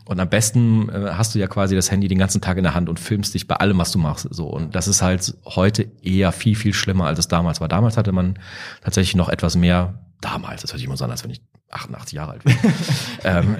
[0.04, 2.74] Und am besten äh, hast du ja quasi das Handy den ganzen Tag in der
[2.74, 4.28] Hand und filmst dich bei allem, was du machst.
[4.30, 7.68] So und das ist halt heute eher viel viel schlimmer, als es damals war.
[7.68, 8.38] Damals hatte man
[8.82, 12.12] tatsächlich noch etwas mehr damals, das hört sich immer so an, als wenn ich 88
[12.12, 12.56] Jahre alt bin.
[13.24, 13.56] ähm,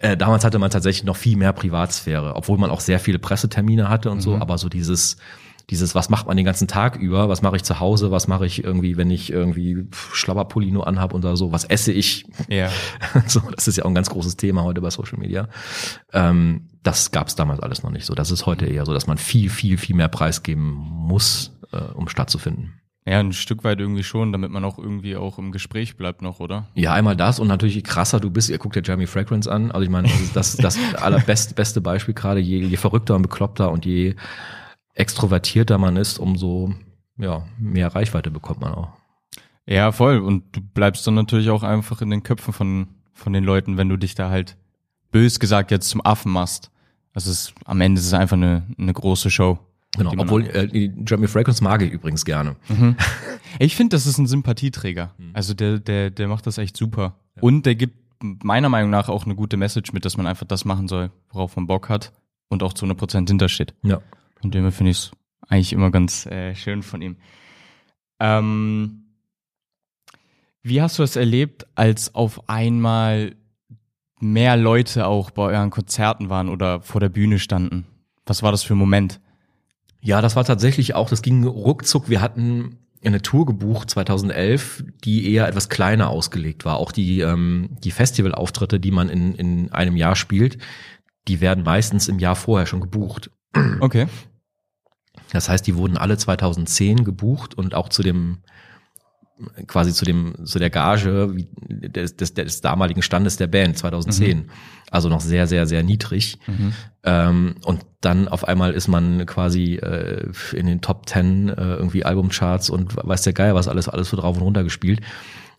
[0.00, 3.88] äh, damals hatte man tatsächlich noch viel mehr Privatsphäre, obwohl man auch sehr viele Pressetermine
[3.88, 4.22] hatte und mhm.
[4.22, 5.16] so, aber so dieses
[5.70, 8.46] dieses, was macht man den ganzen Tag über, was mache ich zu Hause, was mache
[8.46, 12.24] ich irgendwie, wenn ich irgendwie Schlabberpulli nur anhab oder so, was esse ich?
[12.48, 12.70] Ja.
[13.26, 15.48] so, das ist ja auch ein ganz großes Thema heute bei Social Media.
[16.12, 18.14] Ähm, das gab es damals alles noch nicht so.
[18.14, 22.08] Das ist heute eher so, dass man viel, viel, viel mehr preisgeben muss, äh, um
[22.08, 22.80] stattzufinden.
[23.08, 26.40] Ja, ein Stück weit irgendwie schon, damit man auch irgendwie auch im Gespräch bleibt noch,
[26.40, 26.66] oder?
[26.74, 29.70] Ja, einmal das und natürlich je krasser du bist, ihr guckt ja Jeremy Fragrance an.
[29.72, 33.22] Also ich meine, das ist das, das allerbeste beste Beispiel gerade, je, je verrückter und
[33.22, 34.14] bekloppter und je
[34.92, 36.74] extrovertierter man ist, umso
[37.16, 38.90] ja, mehr Reichweite bekommt man auch.
[39.64, 40.18] Ja, voll.
[40.18, 43.88] Und du bleibst dann natürlich auch einfach in den Köpfen von, von den Leuten, wenn
[43.88, 44.58] du dich da halt
[45.10, 46.70] bös gesagt jetzt zum Affen machst.
[47.14, 49.58] Also es ist, am Ende ist es einfach eine, eine große Show.
[49.98, 52.56] Genau, obwohl äh, Jeremy Fragrance mag ich übrigens gerne.
[52.68, 52.96] Mhm.
[53.58, 55.14] Ich finde, das ist ein Sympathieträger.
[55.16, 55.30] Mhm.
[55.32, 57.16] Also der, der, der macht das echt super.
[57.34, 57.42] Ja.
[57.42, 60.64] Und der gibt meiner Meinung nach auch eine gute Message mit, dass man einfach das
[60.64, 62.12] machen soll, worauf man Bock hat
[62.48, 63.74] und auch zu 100 Prozent hintersteht.
[63.82, 64.00] Ja.
[64.40, 65.10] Von dem finde ich es
[65.48, 67.16] eigentlich immer ganz äh, schön von ihm.
[68.20, 69.04] Ähm,
[70.62, 73.34] wie hast du es erlebt, als auf einmal
[74.20, 77.86] mehr Leute auch bei euren Konzerten waren oder vor der Bühne standen?
[78.26, 79.20] Was war das für ein Moment?
[80.00, 82.08] Ja, das war tatsächlich auch, das ging ruckzuck.
[82.08, 86.78] Wir hatten eine Tour gebucht 2011, die eher etwas kleiner ausgelegt war.
[86.78, 90.58] Auch die, ähm, die Festivalauftritte, die man in, in einem Jahr spielt,
[91.28, 93.30] die werden meistens im Jahr vorher schon gebucht.
[93.80, 94.06] Okay.
[95.32, 98.38] Das heißt, die wurden alle 2010 gebucht und auch zu dem
[99.66, 101.34] quasi zu dem zu der Gage
[101.68, 104.38] des, des, des damaligen Standes der Band 2010.
[104.38, 104.44] Mhm.
[104.90, 106.38] Also noch sehr, sehr, sehr niedrig.
[106.46, 106.72] Mhm.
[107.04, 112.04] Ähm, und dann auf einmal ist man quasi äh, in den Top Ten äh, irgendwie
[112.04, 115.00] Albumcharts und weiß der Geier, was alles, alles so drauf und runter gespielt.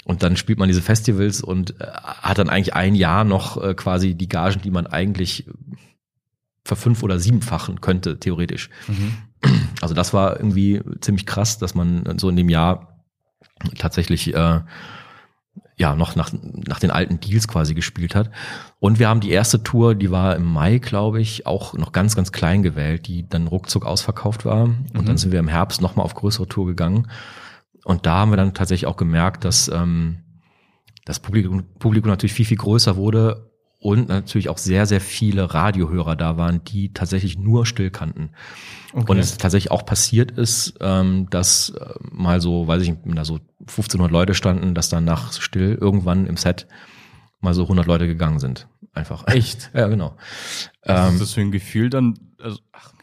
[0.06, 3.76] Und dann spielt man diese Festivals und äh, hat dann eigentlich ein Jahr noch äh,
[3.76, 5.46] quasi die Gagen, die man eigentlich
[6.66, 8.70] verfünf- oder siebenfachen könnte, theoretisch.
[8.88, 9.14] Mhm.
[9.82, 12.89] Also das war irgendwie ziemlich krass, dass man so in dem Jahr
[13.78, 14.62] tatsächlich äh,
[15.78, 16.32] ja noch nach,
[16.68, 18.30] nach den alten Deals quasi gespielt hat.
[18.80, 22.16] Und wir haben die erste Tour, die war im Mai, glaube ich, auch noch ganz,
[22.16, 24.64] ganz klein gewählt, die dann ruckzuck ausverkauft war.
[24.64, 25.06] Und mhm.
[25.06, 27.08] dann sind wir im Herbst nochmal auf größere Tour gegangen.
[27.86, 30.20] Und da haben wir dann tatsächlich auch gemerkt, dass ähm,
[31.06, 33.49] das Publikum, Publikum natürlich viel, viel größer wurde
[33.80, 38.32] und natürlich auch sehr, sehr viele Radiohörer da waren, die tatsächlich nur still kannten.
[38.92, 39.12] Okay.
[39.12, 43.24] Und es tatsächlich auch passiert ist, ähm, dass äh, mal so, weiß ich nicht, da
[43.24, 46.68] so 1500 Leute standen, dass dann nach still irgendwann im Set
[47.40, 48.68] mal so 100 Leute gegangen sind.
[48.94, 49.26] Einfach.
[49.28, 49.72] Echt?
[49.74, 50.18] ja, genau.
[50.84, 52.20] Was ähm, ist das für ein Gefühl dann?
[52.42, 52.94] Also, ach,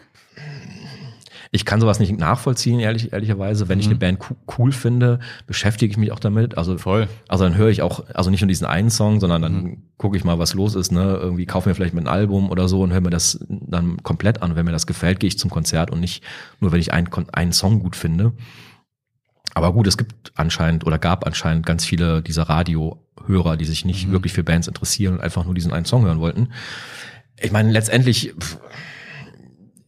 [1.51, 3.69] ich kann sowas nicht nachvollziehen, ehrlich, ehrlicherweise.
[3.69, 3.81] Wenn mhm.
[3.81, 4.19] ich eine Band
[4.59, 6.59] cool finde, beschäftige ich mich auch damit.
[6.59, 7.09] Also, Voll.
[7.29, 9.83] also dann höre ich auch, also nicht nur diesen einen Song, sondern dann mhm.
[9.99, 11.19] gucke ich mal, was los ist, ne?
[11.21, 14.43] Irgendwie kaufe mir vielleicht mit ein Album oder so und höre mir das dann komplett
[14.43, 14.57] an.
[14.57, 16.23] wenn mir das gefällt, gehe ich zum Konzert und nicht
[16.61, 18.33] nur, wenn ich einen, einen Song gut finde.
[19.55, 24.09] Aber gut, es gibt anscheinend oder gab anscheinend ganz viele dieser Radiohörer, die sich nicht
[24.09, 24.13] mhm.
[24.13, 26.51] wirklich für Bands interessieren und einfach nur diesen einen Song hören wollten.
[27.39, 28.59] Ich meine, letztendlich, pff,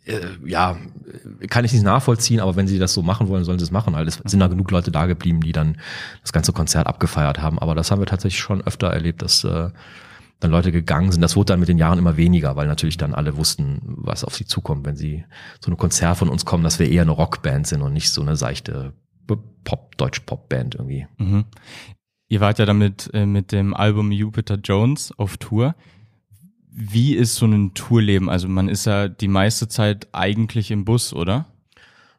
[0.08, 0.76] äh, ja,
[1.48, 3.94] kann ich nicht nachvollziehen, aber wenn sie das so machen wollen, sollen sie es machen.
[3.94, 4.08] Halt.
[4.08, 5.78] Es sind da genug Leute da geblieben, die dann
[6.22, 7.58] das ganze Konzert abgefeiert haben.
[7.58, 9.70] Aber das haben wir tatsächlich schon öfter erlebt, dass äh,
[10.40, 11.22] dann Leute gegangen sind.
[11.22, 14.34] Das wurde dann mit den Jahren immer weniger, weil natürlich dann alle wussten, was auf
[14.34, 15.24] sie zukommt, wenn sie
[15.60, 18.22] so ein Konzert von uns kommen, dass wir eher eine Rockband sind und nicht so
[18.22, 18.92] eine seichte
[19.64, 21.06] Pop, Deutsch-Pop-Band irgendwie.
[21.18, 21.44] Mhm.
[22.30, 25.74] Ihr wart ja damit äh, mit dem Album Jupiter Jones auf Tour.
[26.80, 28.30] Wie ist so ein Tourleben?
[28.30, 31.46] Also man ist ja die meiste Zeit eigentlich im Bus, oder?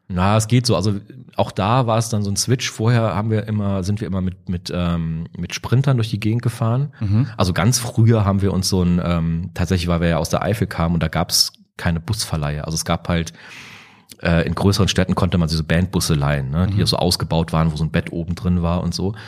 [0.06, 0.76] Na, es geht so.
[0.76, 1.00] Also
[1.36, 2.70] auch da war es dann so ein Switch.
[2.70, 6.42] Vorher haben wir immer, sind wir immer mit mit ähm, mit Sprintern durch die Gegend
[6.42, 6.92] gefahren.
[7.00, 7.28] Mhm.
[7.36, 10.42] Also ganz früher haben wir uns so ein ähm, tatsächlich, weil wir ja aus der
[10.42, 12.64] Eifel kamen und da gab es keine Busverleihe.
[12.64, 13.32] Also es gab halt
[14.22, 16.86] äh, in größeren Städten konnte man diese Bandbusse leihen, ne, die mhm.
[16.86, 19.12] so ausgebaut waren, wo so ein Bett oben drin war und so.
[19.12, 19.18] Ja.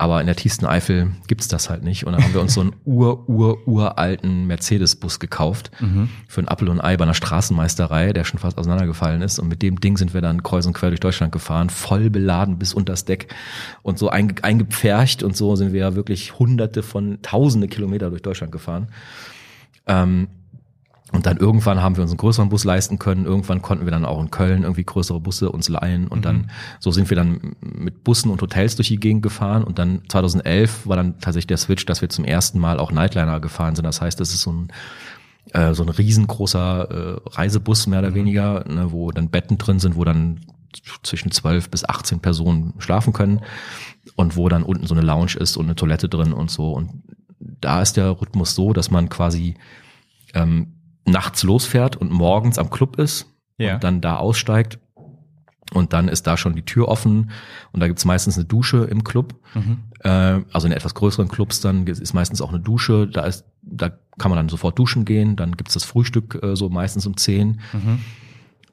[0.00, 2.06] Aber in der tiefsten Eifel gibt's das halt nicht.
[2.06, 6.08] Und dann haben wir uns so einen ur, ur, uralten Mercedes-Bus gekauft mhm.
[6.28, 9.40] für ein Apfel und Ei bei einer Straßenmeisterei, der schon fast auseinandergefallen ist.
[9.40, 12.58] Und mit dem Ding sind wir dann kreuz und quer durch Deutschland gefahren, voll beladen
[12.58, 13.34] bis unters Deck
[13.82, 15.24] und so einge eingepfercht.
[15.24, 18.86] Und so sind wir ja wirklich hunderte von tausende Kilometer durch Deutschland gefahren.
[19.88, 20.28] Ähm,
[21.18, 23.24] und dann irgendwann haben wir uns einen größeren Bus leisten können.
[23.24, 26.06] Irgendwann konnten wir dann auch in Köln irgendwie größere Busse uns leihen.
[26.06, 29.64] Und dann, so sind wir dann mit Bussen und Hotels durch die Gegend gefahren.
[29.64, 33.40] Und dann 2011 war dann tatsächlich der Switch, dass wir zum ersten Mal auch Nightliner
[33.40, 33.84] gefahren sind.
[33.84, 34.68] Das heißt, das ist so ein,
[35.54, 39.96] äh, so ein riesengroßer äh, Reisebus mehr oder weniger, ne, wo dann Betten drin sind,
[39.96, 40.42] wo dann
[41.02, 43.40] zwischen 12 bis 18 Personen schlafen können
[44.14, 46.74] und wo dann unten so eine Lounge ist und eine Toilette drin und so.
[46.74, 47.02] Und
[47.40, 49.56] da ist der Rhythmus so, dass man quasi
[50.32, 50.74] ähm,
[51.10, 53.26] nachts losfährt und morgens am Club ist
[53.58, 53.74] Ja.
[53.74, 54.78] und dann da aussteigt.
[55.74, 57.30] Und dann ist da schon die Tür offen
[57.72, 59.34] und da gibt's meistens eine Dusche im Club.
[60.00, 63.06] Äh, also in etwas größeren Clubs dann ist meistens auch eine Dusche.
[63.06, 65.36] Da ist, da kann man dann sofort duschen gehen.
[65.36, 67.60] Dann gibt's das Frühstück äh, so meistens um 10.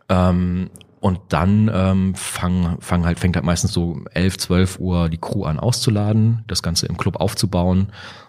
[0.07, 0.69] Ähm,
[1.01, 5.43] und dann ähm, fang, fang halt, fängt halt meistens so 11, 12 Uhr die Crew
[5.43, 7.87] an auszuladen, das Ganze im Club aufzubauen.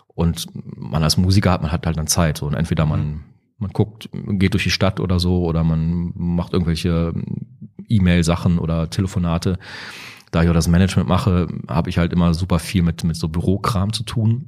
[0.08, 2.38] Und man als Musiker hat, man hat halt dann Zeit.
[2.38, 2.46] So.
[2.46, 3.24] Und entweder man,
[3.58, 7.12] man guckt, geht durch die Stadt oder so, oder man macht irgendwelche
[7.88, 9.58] E-Mail-Sachen oder Telefonate.
[10.30, 13.28] Da ich auch das Management mache, habe ich halt immer super viel mit, mit so
[13.28, 14.44] Bürokram zu tun.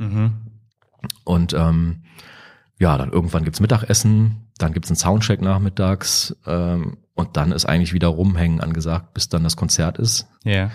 [1.24, 2.02] Und ähm,
[2.78, 7.92] ja, dann irgendwann gibt's Mittagessen, dann gibt's einen Soundcheck nachmittags ähm, und dann ist eigentlich
[7.92, 10.28] wieder rumhängen angesagt, bis dann das Konzert ist.
[10.44, 10.70] Ja.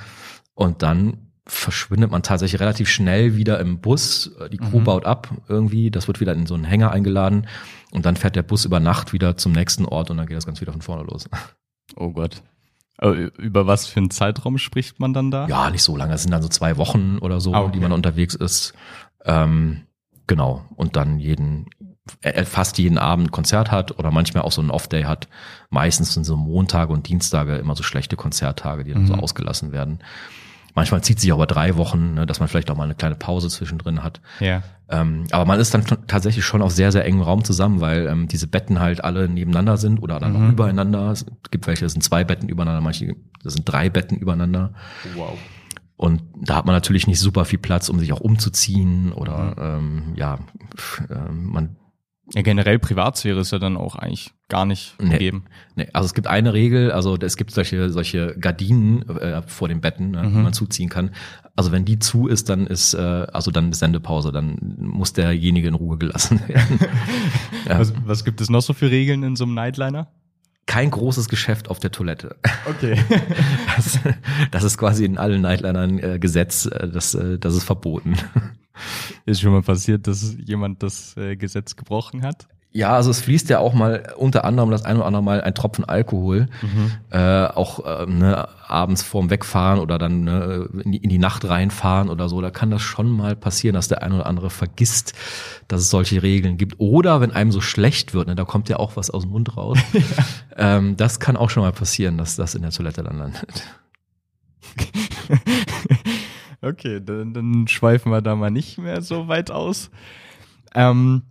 [0.55, 4.31] Und dann verschwindet man tatsächlich relativ schnell wieder im Bus.
[4.51, 7.47] Die Crew baut ab irgendwie, das wird wieder in so einen Hänger eingeladen
[7.93, 10.45] und dann fährt der Bus über Nacht wieder zum nächsten Ort und dann geht das
[10.45, 11.29] ganz wieder von vorne los.
[11.95, 12.41] Oh Gott.
[12.97, 15.47] Aber über was für einen Zeitraum spricht man dann da?
[15.47, 17.71] Ja, nicht so lange, es sind dann so zwei Wochen oder so, Ah, okay.
[17.73, 18.73] die man unterwegs ist.
[19.25, 19.81] Ähm,
[20.27, 20.63] genau.
[20.75, 21.67] Und dann jeden,
[22.21, 25.27] äh, fast jeden Abend Konzert hat oder manchmal auch so einen Off-Day hat.
[25.69, 29.07] Meistens sind so Montage und Dienstage immer so schlechte Konzerttage, die dann Mhm.
[29.07, 29.99] so ausgelassen werden.
[30.75, 33.15] Manchmal zieht sich auch über drei Wochen, ne, dass man vielleicht auch mal eine kleine
[33.15, 34.21] Pause zwischendrin hat.
[34.39, 34.63] Ja.
[34.89, 38.27] Ähm, aber man ist dann tatsächlich schon auf sehr, sehr engem Raum zusammen, weil ähm,
[38.27, 40.49] diese Betten halt alle nebeneinander sind oder dann Mhm.
[40.51, 41.11] übereinander.
[41.11, 44.73] Es gibt welche, das sind zwei Betten übereinander, manche, das sind drei Betten übereinander.
[45.15, 45.37] Wow.
[45.95, 49.53] Und da hat man natürlich nicht super viel Platz, um sich auch umzuziehen oder Mhm.
[49.59, 50.39] ähm, ja,
[51.09, 51.75] ähm, man
[52.33, 55.09] Ja, generell Privatsphäre ist ja dann auch eigentlich gar nicht Nee.
[55.11, 55.43] gegeben.
[55.75, 59.81] Nee, also es gibt eine Regel, also es gibt solche solche Gardinen äh, vor den
[59.81, 61.11] Betten, ne, die man zuziehen kann.
[61.55, 62.97] Also wenn die zu ist, dann ist äh,
[63.33, 66.79] also dann ist Sendepause, dann muss derjenige in Ruhe gelassen werden.
[67.67, 67.77] Ja.
[67.79, 70.07] Was, was gibt es noch so für Regeln in so einem Nightliner?
[70.65, 72.37] Kein großes Geschäft auf der Toilette.
[72.69, 72.97] Okay.
[73.75, 73.99] Das,
[74.51, 78.13] das ist quasi in allen Nightlinern äh, Gesetz, äh, das, äh, das ist verboten.
[79.25, 82.47] Ist schon mal passiert, dass jemand das äh, Gesetz gebrochen hat?
[82.75, 85.53] Ja, also es fließt ja auch mal unter anderem das ein oder andere Mal ein
[85.53, 86.47] Tropfen Alkohol,
[87.11, 91.47] äh, auch ähm, ne, abends vorm Wegfahren oder dann ne, in, die, in die Nacht
[91.47, 92.41] reinfahren oder so.
[92.41, 95.13] Da kann das schon mal passieren, dass der ein oder andere vergisst,
[95.67, 96.79] dass es solche Regeln gibt.
[96.79, 99.55] Oder wenn einem so schlecht wird, ne, da kommt ja auch was aus dem Mund
[99.55, 99.77] raus.
[100.57, 103.67] ähm, das kann auch schon mal passieren, dass das in der Toilette dann landet.
[106.63, 109.91] Okay, dann, dann schweifen wir da mal nicht mehr so weit aus.
[110.73, 111.23] Ähm,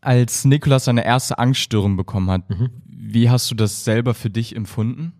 [0.00, 2.42] als Nikolas seine erste Angststörung bekommen hat,
[2.86, 5.12] wie hast du das selber für dich empfunden?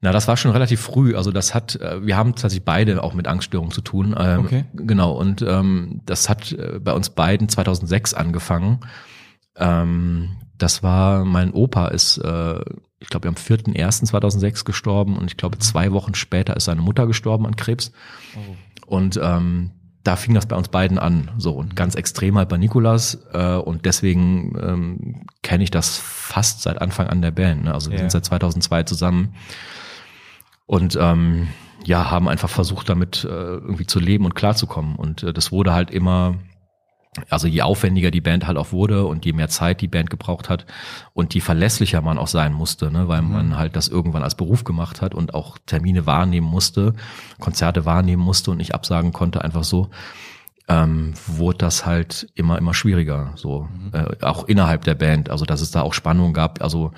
[0.00, 1.16] Na, das war schon relativ früh.
[1.16, 4.14] Also das hat, äh, wir haben tatsächlich beide auch mit Angststörungen zu tun.
[4.16, 4.64] Ähm, Okay.
[4.74, 5.12] Genau.
[5.12, 8.80] Und ähm, das hat äh, bei uns beiden 2006 angefangen.
[9.56, 12.60] Ähm, das war, mein Opa ist, äh,
[13.00, 17.46] ich glaube, am 4.1.2006 gestorben und ich glaube, zwei Wochen später ist seine Mutter gestorben
[17.46, 17.92] an Krebs.
[18.86, 19.70] Und ähm,
[20.04, 21.30] da fing das bei uns beiden an.
[21.38, 23.18] So und ganz extrem halt bei Nikolas.
[23.32, 27.64] Äh, und deswegen ähm, kenne ich das fast seit Anfang an der Band.
[27.64, 27.74] Ne?
[27.74, 28.00] Also wir Ja.
[28.02, 29.34] sind seit 2002 zusammen
[30.66, 31.48] und ähm,
[31.84, 34.96] ja, haben einfach versucht, damit äh, irgendwie zu leben und klarzukommen.
[34.96, 36.34] Und äh, das wurde halt immer,
[37.28, 40.48] also je aufwendiger die Band halt auch wurde und je mehr Zeit die Band gebraucht
[40.48, 40.66] hat
[41.14, 44.64] und je verlässlicher man auch sein musste, ne, weil man halt das irgendwann als Beruf
[44.64, 46.94] gemacht hat und auch Termine wahrnehmen musste,
[47.38, 49.90] Konzerte wahrnehmen musste und nicht absagen konnte, einfach so,
[50.68, 55.60] ähm, wurde das halt immer, immer schwieriger, so, äh, auch innerhalb der Band, also dass
[55.60, 56.92] es da auch Spannung gab, also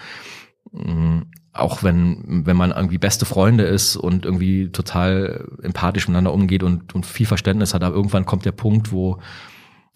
[0.73, 6.63] mh, auch wenn, wenn man irgendwie beste Freunde ist und irgendwie total empathisch miteinander umgeht
[6.63, 9.19] und, und viel Verständnis hat, aber irgendwann kommt der Punkt, wo,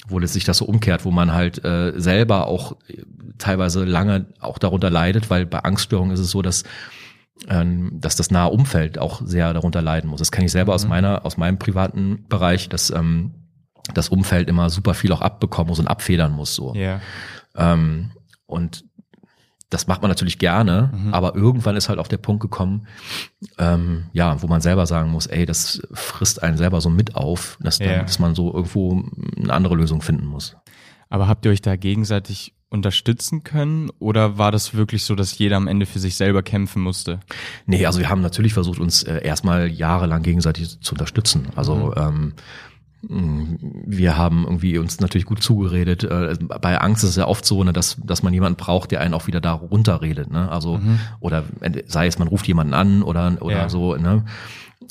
[0.07, 3.03] wo es sich das so umkehrt, wo man halt äh, selber auch äh,
[3.39, 6.65] teilweise lange auch darunter leidet, weil bei Angststörungen ist es so, dass
[7.49, 10.21] ähm, dass das nahe Umfeld auch sehr darunter leiden muss.
[10.21, 13.35] Das kenne ich selber aus meiner, aus meinem privaten Bereich, dass ähm,
[13.93, 16.55] das Umfeld immer super viel auch abbekommen muss und abfedern muss.
[16.55, 16.75] So.
[16.75, 17.01] Ja.
[17.57, 18.13] Ähm,
[18.47, 18.85] und
[19.71, 22.87] das macht man natürlich gerne, aber irgendwann ist halt auch der Punkt gekommen,
[23.59, 27.59] ähm, ja, wo man selber sagen muss, ey, das frisst einen selber so mit auf,
[27.61, 28.03] dass, dann, Ja.
[28.03, 29.03] dass man so irgendwo
[29.37, 30.57] eine andere Lösung finden muss.
[31.09, 33.91] Aber habt ihr euch da gegenseitig unterstützen können?
[34.01, 37.21] Oder war das wirklich so, dass jeder am Ende für sich selber kämpfen musste?
[37.67, 41.49] Nee, also wir haben natürlich versucht, uns äh, erstmal jahrelang gegenseitig zu unterstützen.
[41.55, 42.33] Also ähm, mh,
[43.09, 46.05] wir haben irgendwie uns natürlich gut zugeredet.
[46.05, 49.01] Äh, Bei Angst ist es ja oft so, ne, dass, dass man jemanden braucht, der
[49.01, 50.31] einen auch wieder da runterredet.
[50.31, 50.51] Ne?
[50.51, 50.81] Also,
[51.21, 53.69] oder äh, sei es, man ruft jemanden an oder, oder Ja.
[53.69, 54.25] so, ne?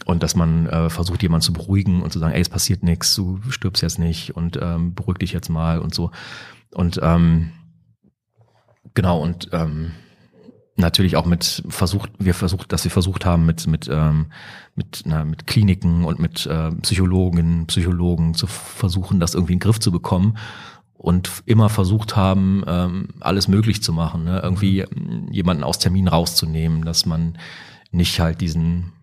[0.06, 3.14] Und dass man äh, versucht, jemanden zu beruhigen und zu sagen, ey, es passiert nichts,
[3.16, 6.10] du stirbst jetzt nicht und ähm, beruhig dich jetzt mal und so.
[6.74, 7.52] Und ähm,
[8.96, 9.92] genau, und ähm,
[10.76, 14.28] natürlich auch mit versucht, wir versucht, dass wir versucht haben, mit, mit, ähm,
[14.76, 19.64] mit, na, mit Kliniken und mit äh, Psychologen, Psychologen zu versuchen, das irgendwie in den
[19.64, 20.38] Griff zu bekommen
[20.94, 24.40] und immer versucht haben, ähm, alles möglich zu machen, ne?
[24.42, 27.38] irgendwie ähm, jemanden aus Termin rauszunehmen, dass man
[27.92, 28.94] nicht halt diesen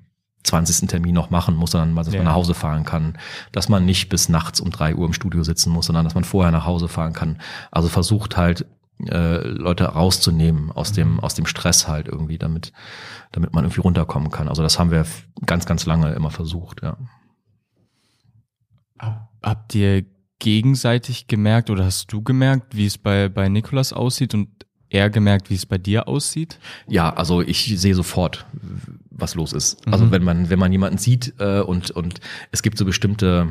[0.43, 0.89] 20.
[0.89, 2.19] Termin noch machen muss, sondern dass Ja.
[2.19, 3.19] man nach Hause fahren kann,
[3.53, 6.25] dass man nicht bis nachts um drei Uhr im Studio sitzen muss, sondern dass man
[6.25, 7.39] vorher nach Hause fahren kann.
[7.71, 8.67] Also versucht halt
[9.09, 12.73] äh, Leute rauszunehmen aus dem aus dem Stress halt irgendwie, damit
[13.33, 14.49] damit man irgendwie runterkommen kann.
[14.49, 15.07] Also das haben wir
[15.47, 16.83] ganz ganz lange immer versucht.
[16.83, 16.97] Ja.
[19.43, 20.05] Habt ihr
[20.39, 24.49] gegenseitig gemerkt oder hast du gemerkt, wie es bei, bei Nikolas aussieht und
[24.89, 26.59] er gemerkt, wie es bei dir aussieht?
[26.89, 28.47] Ja, also ich sehe sofort,
[29.11, 29.87] was los ist.
[29.87, 33.49] Also wenn man, wenn man jemanden sieht äh, und, und es gibt so bestimmte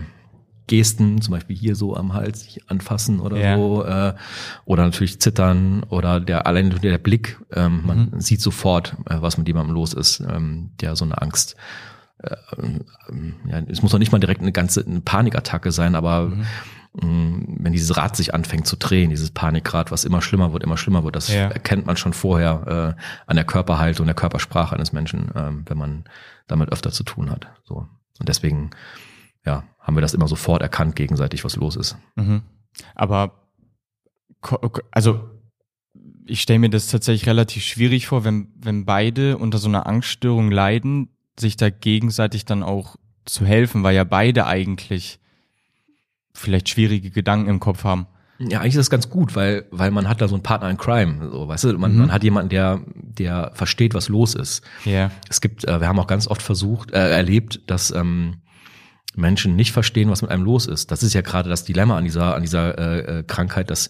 [0.70, 3.56] Gesten, zum Beispiel hier so am Hals sich anfassen oder Ja.
[3.58, 4.14] so, äh,
[4.66, 9.48] oder natürlich zittern oder der allein der Blick, ähm, man sieht sofort, äh, was mit
[9.48, 11.56] jemandem los ist, ähm, der so eine Angst
[12.22, 12.36] äh,
[13.10, 16.44] ähm, ja, es muss doch nicht mal direkt eine ganze eine Panikattacke sein, aber mh,
[17.02, 21.04] wenn dieses Rad sich anfängt zu drehen, dieses Panikrad, was immer schlimmer wird, immer schlimmer
[21.06, 21.48] wird, das Ja.
[21.50, 26.04] erkennt man schon vorher äh, an der Körperhaltung, der Körpersprache eines Menschen, ähm, wenn man
[26.48, 27.48] damit öfter zu tun hat.
[27.64, 27.88] So
[28.20, 28.72] und deswegen
[29.46, 31.98] ja haben wir das immer sofort erkannt gegenseitig, was los ist.
[32.16, 32.44] Mhm.
[32.94, 33.50] Aber
[34.92, 35.28] also
[36.28, 40.52] ich stelle mir das tatsächlich relativ schwierig vor, wenn, wenn beide unter so einer Angststörung
[40.52, 45.20] leiden, sich da gegenseitig dann auch zu helfen, weil ja beide eigentlich
[46.36, 48.06] vielleicht schwierige Gedanken im Kopf haben.
[48.38, 50.78] Ja, eigentlich ist das ganz gut, weil, weil man hat da so einen Partner in
[50.78, 54.64] Crime, so, weißt du, man, man hat jemanden, der, der versteht, was los ist.
[54.86, 55.10] Ja.
[55.30, 58.36] Es gibt, äh, wir haben auch ganz oft versucht, äh, erlebt, dass ähm,
[59.16, 60.92] Menschen nicht verstehen, was mit einem los ist.
[60.92, 63.90] Das ist ja gerade das Dilemma an dieser, an dieser äh, äh, Krankheit, dass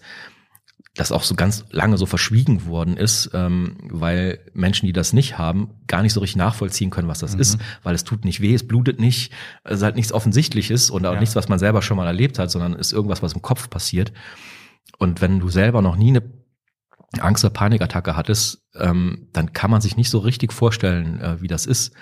[0.96, 5.38] das auch so ganz lange so verschwiegen worden ist, ähm, weil Menschen, die das nicht
[5.38, 8.54] haben, gar nicht so richtig nachvollziehen können, was das ist, weil es tut nicht weh,
[8.54, 11.20] es blutet nicht, es ist halt nichts Offensichtliches und auch Ja.
[11.20, 14.12] nichts, was man selber schon mal erlebt hat, sondern ist irgendwas, was im Kopf passiert.
[14.98, 16.22] Und wenn du selber noch nie eine
[17.18, 21.48] Angst- oder Panikattacke hattest, ähm, dann kann man sich nicht so richtig vorstellen, äh, wie
[21.48, 21.92] das ist.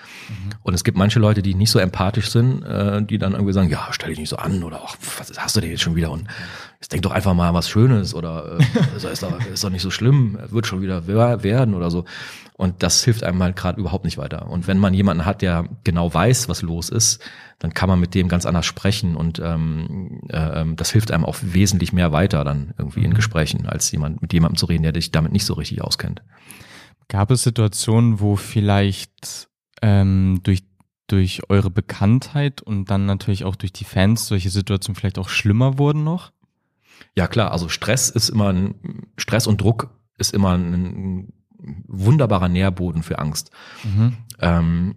[0.61, 3.69] Und es gibt manche Leute, die nicht so empathisch sind, äh, die dann irgendwie sagen,
[3.69, 6.11] ja, stell dich nicht so an oder ach, was hast du denn jetzt schon wieder
[6.11, 6.27] und
[6.79, 8.63] jetzt denk doch einfach mal an was Schönes oder äh,
[8.95, 12.05] ist, ist, doch, ist doch nicht so schlimm, wird schon wieder wer- werden oder so.
[12.53, 14.49] Und das hilft einem halt gerade überhaupt nicht weiter.
[14.49, 17.21] Und wenn man jemanden hat, der genau weiß, was los ist,
[17.59, 21.37] dann kann man mit dem ganz anders sprechen und ähm, äh, das hilft einem auch
[21.41, 25.11] wesentlich mehr weiter dann irgendwie in Gesprächen, als jemand mit jemandem zu reden, der dich
[25.11, 26.21] damit nicht so richtig auskennt.
[27.09, 29.49] Gab es Situationen, wo vielleicht
[29.81, 30.63] ähm, durch,
[31.07, 35.77] durch eure Bekanntheit und dann natürlich auch durch die Fans solche Situationen vielleicht auch schlimmer
[35.77, 36.31] wurden noch?
[37.15, 41.31] Ja klar, also Stress ist immer ein Stress und Druck ist immer ein
[41.87, 43.51] wunderbarer Nährboden für Angst.
[44.39, 44.95] Ähm,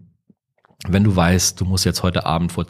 [0.88, 2.66] wenn du weißt, du musst jetzt heute Abend vor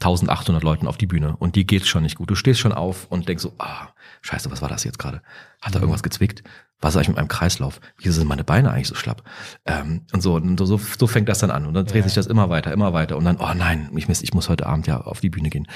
[0.00, 2.28] 1800 Leuten auf die Bühne und die geht schon nicht gut.
[2.30, 3.88] Du stehst schon auf und denkst so, ah,
[4.20, 5.22] scheiße, was war das jetzt gerade?
[5.62, 6.42] Hat da irgendwas gezwickt?
[6.80, 7.80] Was ist eigentlich mit meinem Kreislauf?
[7.96, 9.22] Wieso sind meine Beine eigentlich so schlapp?
[9.64, 11.64] Ähm, und so, und so, so fängt das dann an.
[11.64, 13.16] Und dann dreht sich das immer weiter, immer weiter.
[13.16, 15.66] Und dann, oh nein, ich, muss- ich muss heute Abend ja auf die Bühne gehen.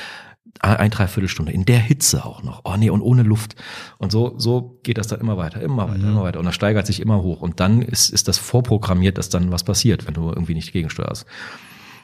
[0.58, 2.62] Ein, Dreiviertelstunde, in der Hitze auch noch.
[2.64, 3.54] Oh nee, und ohne Luft.
[3.98, 6.38] Und so, so geht das dann immer weiter, immer weiter, immer weiter.
[6.38, 7.40] Und das steigert sich immer hoch.
[7.40, 11.24] Und dann ist, ist das vorprogrammiert, dass dann was passiert, wenn du irgendwie nicht gegensteuerst.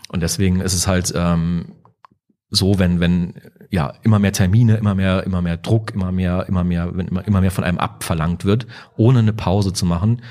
[0.09, 1.73] Und deswegen ist es halt ähm,
[2.49, 3.35] so, wenn, wenn
[3.71, 7.27] ja immer mehr Termine, immer mehr, immer mehr Druck, immer mehr, immer mehr, wenn immer,
[7.27, 10.23] immer mehr von einem abverlangt wird, ohne eine Pause zu machen,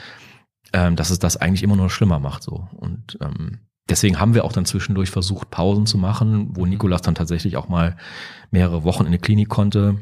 [0.73, 2.43] ähm, dass es das eigentlich immer nur schlimmer macht.
[2.43, 2.67] So.
[2.73, 7.15] Und ähm, deswegen haben wir auch dann zwischendurch versucht, Pausen zu machen, wo Nikolas dann
[7.15, 7.97] tatsächlich auch mal
[8.51, 9.97] mehrere Wochen in eine Klinik konnte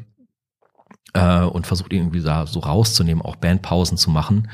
[1.12, 4.48] äh, und versucht ihn irgendwie da so rauszunehmen, auch Bandpausen zu machen.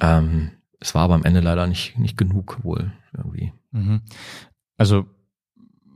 [0.00, 3.52] Ähm, es war aber am Ende leider nicht, nicht genug wohl irgendwie.
[3.70, 4.00] Mhm.
[4.76, 5.06] Also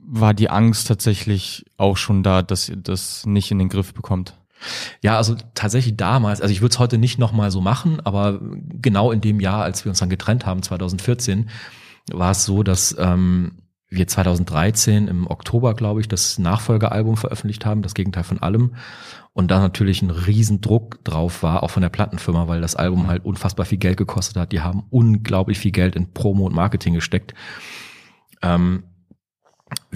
[0.06, 4.38] war die Angst tatsächlich auch schon da, dass ihr das nicht in den Griff bekommt?
[5.02, 9.10] Ja, also tatsächlich damals, also ich würde es heute nicht nochmal so machen, aber genau
[9.10, 11.48] in dem Jahr, als wir uns dann getrennt haben, 2014,
[12.12, 17.82] war es so, dass ähm, wir 2013 im Oktober, glaube ich, das Nachfolgealbum veröffentlicht haben,
[17.82, 18.74] das Gegenteil von allem.
[19.32, 23.24] Und da natürlich ein Riesendruck drauf war, auch von der Plattenfirma, weil das Album halt
[23.24, 24.52] unfassbar viel Geld gekostet hat.
[24.52, 27.34] Die haben unglaublich viel Geld in Promo und Marketing gesteckt.
[28.42, 28.84] Ähm,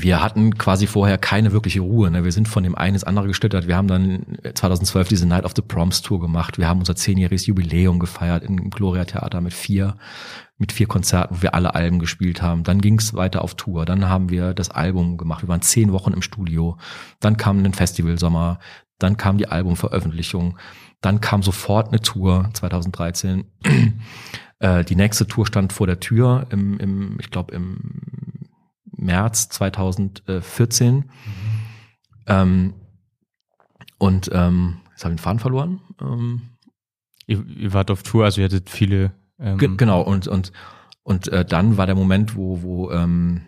[0.03, 2.11] wir hatten quasi vorher keine wirkliche Ruhe.
[2.11, 2.25] Ne?
[2.25, 3.67] Wir sind von dem einen ins andere gestüttert.
[3.67, 6.59] Wir haben dann 2012 diese Night of the Proms Tour gemacht.
[6.59, 9.97] Wir haben unser zehnjähriges Jubiläum gefeiert im Gloria Theater mit vier,
[10.57, 12.65] mit vier Konzerten, wo wir alle Alben gespielt haben.
[12.65, 13.85] Dann ging es weiter auf Tour.
[13.85, 15.43] Dann haben wir das Album gemacht.
[15.43, 16.79] Wir waren zehn Wochen im Studio.
[17.21, 18.61] Dann kam ein Festivalsommer.
[18.99, 20.59] Dann kam die Albumveröffentlichung.
[21.01, 23.45] Dann kam sofort eine Tour 2013.
[24.59, 28.38] äh, die nächste Tour stand vor der Tür im, im ich glaube im
[28.99, 30.95] März 2014.
[30.95, 31.05] Mhm.
[32.27, 32.75] Ähm,
[33.99, 35.81] und ähm, jetzt habe ich den Faden verloren.
[36.01, 36.43] Ähm,
[37.27, 39.13] ihr, ihr, wart auf Tour, also ihr hattet viele.
[39.39, 40.53] Ähm genau, und, und,
[41.03, 43.43] und äh, dann war der Moment, wo, wo ähm,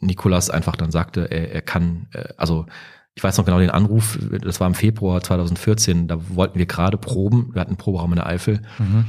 [0.00, 2.66] Nikolas einfach dann sagte, er, er kann, äh, also
[3.14, 6.98] ich weiß noch genau den Anruf, das war im Februar 2014, da wollten wir gerade
[6.98, 9.06] proben, wir hatten einen Proberaum in der Eifel, mhm.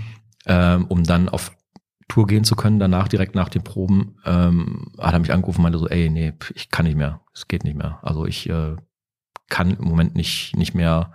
[0.47, 1.52] ähm, um dann auf
[2.10, 5.64] Tour gehen zu können, danach, direkt nach den Proben, ähm, hat er mich angerufen und
[5.64, 7.99] meinte so, ey, nee, ich kann nicht mehr, es geht nicht mehr.
[8.01, 8.76] Also ich äh,
[9.47, 11.14] kann im Moment nicht, nicht mehr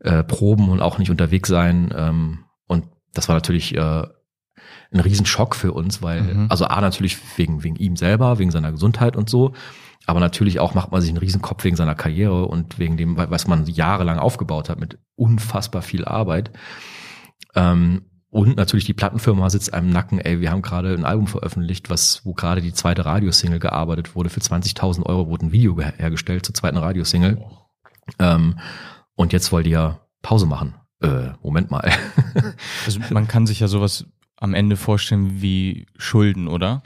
[0.00, 1.92] äh, proben und auch nicht unterwegs sein.
[1.96, 2.84] Ähm, und
[3.14, 4.06] das war natürlich äh,
[4.92, 6.46] ein Riesenschock für uns, weil, mhm.
[6.50, 9.54] also A, natürlich wegen, wegen ihm selber, wegen seiner Gesundheit und so,
[10.04, 13.46] aber natürlich auch macht man sich einen Riesenkopf wegen seiner Karriere und wegen dem, was
[13.46, 16.50] man jahrelang aufgebaut hat mit unfassbar viel Arbeit.
[17.54, 18.02] Ähm,
[18.32, 22.22] und natürlich die Plattenfirma sitzt einem Nacken, ey, wir haben gerade ein Album veröffentlicht, was,
[22.24, 24.30] wo gerade die zweite Radiosingle gearbeitet wurde.
[24.30, 27.44] Für 20.000 Euro wurde ein Video hergestellt zur zweiten Radiosingle.
[28.18, 28.58] Ähm,
[29.16, 30.76] und jetzt wollt ihr Pause machen.
[31.02, 31.92] Äh, Moment mal.
[32.86, 34.06] also man kann sich ja sowas
[34.38, 36.82] am Ende vorstellen wie Schulden, oder?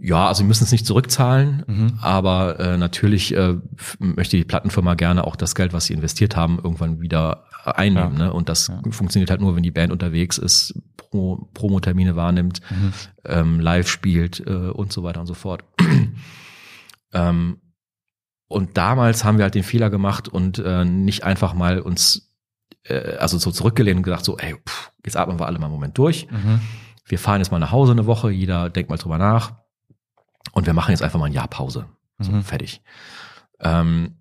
[0.00, 1.98] Ja, also sie müssen es nicht zurückzahlen, mhm.
[2.00, 3.56] aber äh, natürlich äh,
[3.98, 8.12] möchte die Plattenfirma gerne auch das Geld, was sie investiert haben, irgendwann wieder einnehmen.
[8.18, 8.26] Ja.
[8.26, 8.32] Ne?
[8.32, 8.80] Und das ja.
[8.90, 12.92] funktioniert halt nur, wenn die Band unterwegs ist, Pro Promotermine wahrnimmt, mhm.
[13.24, 15.64] ähm, live spielt äh, und so weiter und so fort.
[17.12, 17.58] ähm,
[18.46, 22.30] und damals haben wir halt den Fehler gemacht und äh, nicht einfach mal uns
[22.84, 25.74] äh, also so zurückgelehnt und gedacht so, ey, pff, jetzt atmen wir alle mal einen
[25.74, 26.28] Moment durch.
[26.30, 26.60] Mhm.
[27.04, 29.54] Wir fahren jetzt mal nach Hause eine Woche, jeder denkt mal drüber nach
[30.52, 31.86] und wir machen jetzt einfach mal ein Jahr Pause.
[32.18, 32.42] So, mhm.
[32.42, 32.82] fertig.
[33.60, 34.16] Ähm,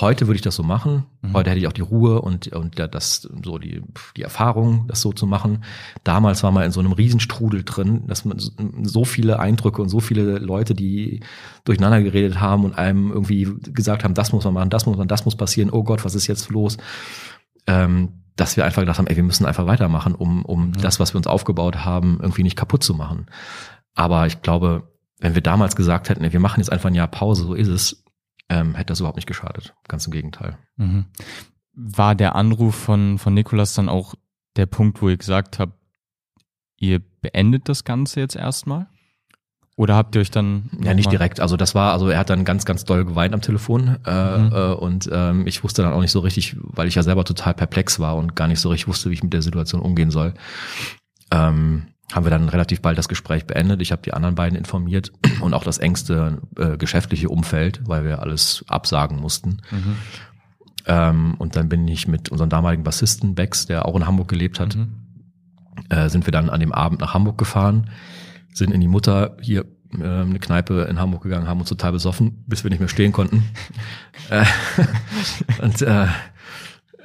[0.00, 1.04] heute würde ich das so machen.
[1.22, 1.34] Mhm.
[1.34, 3.82] Heute hätte ich auch die Ruhe und, und das, so die,
[4.16, 5.64] die Erfahrung, das so zu machen.
[6.02, 10.00] Damals war man in so einem Riesenstrudel drin, dass man so viele Eindrücke und so
[10.00, 11.20] viele Leute, die
[11.64, 15.08] durcheinander geredet haben und einem irgendwie gesagt haben, das muss man machen, das muss man,
[15.08, 16.76] das muss passieren, oh Gott, was ist jetzt los?
[17.66, 20.72] Ähm, dass wir einfach gedacht haben, ey, wir müssen einfach weitermachen, um, um mhm.
[20.80, 23.26] das, was wir uns aufgebaut haben, irgendwie nicht kaputt zu machen.
[23.94, 24.88] Aber ich glaube,
[25.20, 28.04] wenn wir damals gesagt hätten, wir machen jetzt einfach ein Jahr Pause, so ist es,
[28.48, 29.74] ähm, hätte das überhaupt nicht geschadet.
[29.88, 30.58] Ganz im Gegenteil.
[30.76, 31.06] Mhm.
[31.72, 34.14] War der Anruf von, von Nikolas dann auch
[34.56, 35.74] der Punkt, wo ihr gesagt habt,
[36.78, 38.86] ihr beendet das Ganze jetzt erstmal?
[39.76, 40.70] Oder habt ihr euch dann?
[40.82, 41.40] Ja, nicht direkt.
[41.40, 44.52] Also das war, also er hat dann ganz, ganz doll geweint am Telefon äh, mhm.
[44.52, 47.54] äh, und ähm, ich wusste dann auch nicht so richtig, weil ich ja selber total
[47.54, 50.34] perplex war und gar nicht so richtig wusste, wie ich mit der Situation umgehen soll.
[51.32, 53.82] Ähm, haben wir dann relativ bald das Gespräch beendet.
[53.82, 55.10] Ich habe die anderen beiden informiert
[55.40, 59.62] und auch das engste äh, geschäftliche Umfeld, weil wir alles absagen mussten.
[59.70, 59.96] Mhm.
[60.86, 64.60] Ähm, und dann bin ich mit unserem damaligen Bassisten Bex, der auch in Hamburg gelebt
[64.60, 64.94] hat, mhm.
[65.88, 67.90] äh, sind wir dann an dem Abend nach Hamburg gefahren,
[68.52, 69.64] sind in die Mutter hier
[69.98, 73.12] äh, eine Kneipe in Hamburg gegangen, haben uns total besoffen, bis wir nicht mehr stehen
[73.12, 73.44] konnten.
[74.30, 74.46] Äh,
[75.62, 76.06] und äh,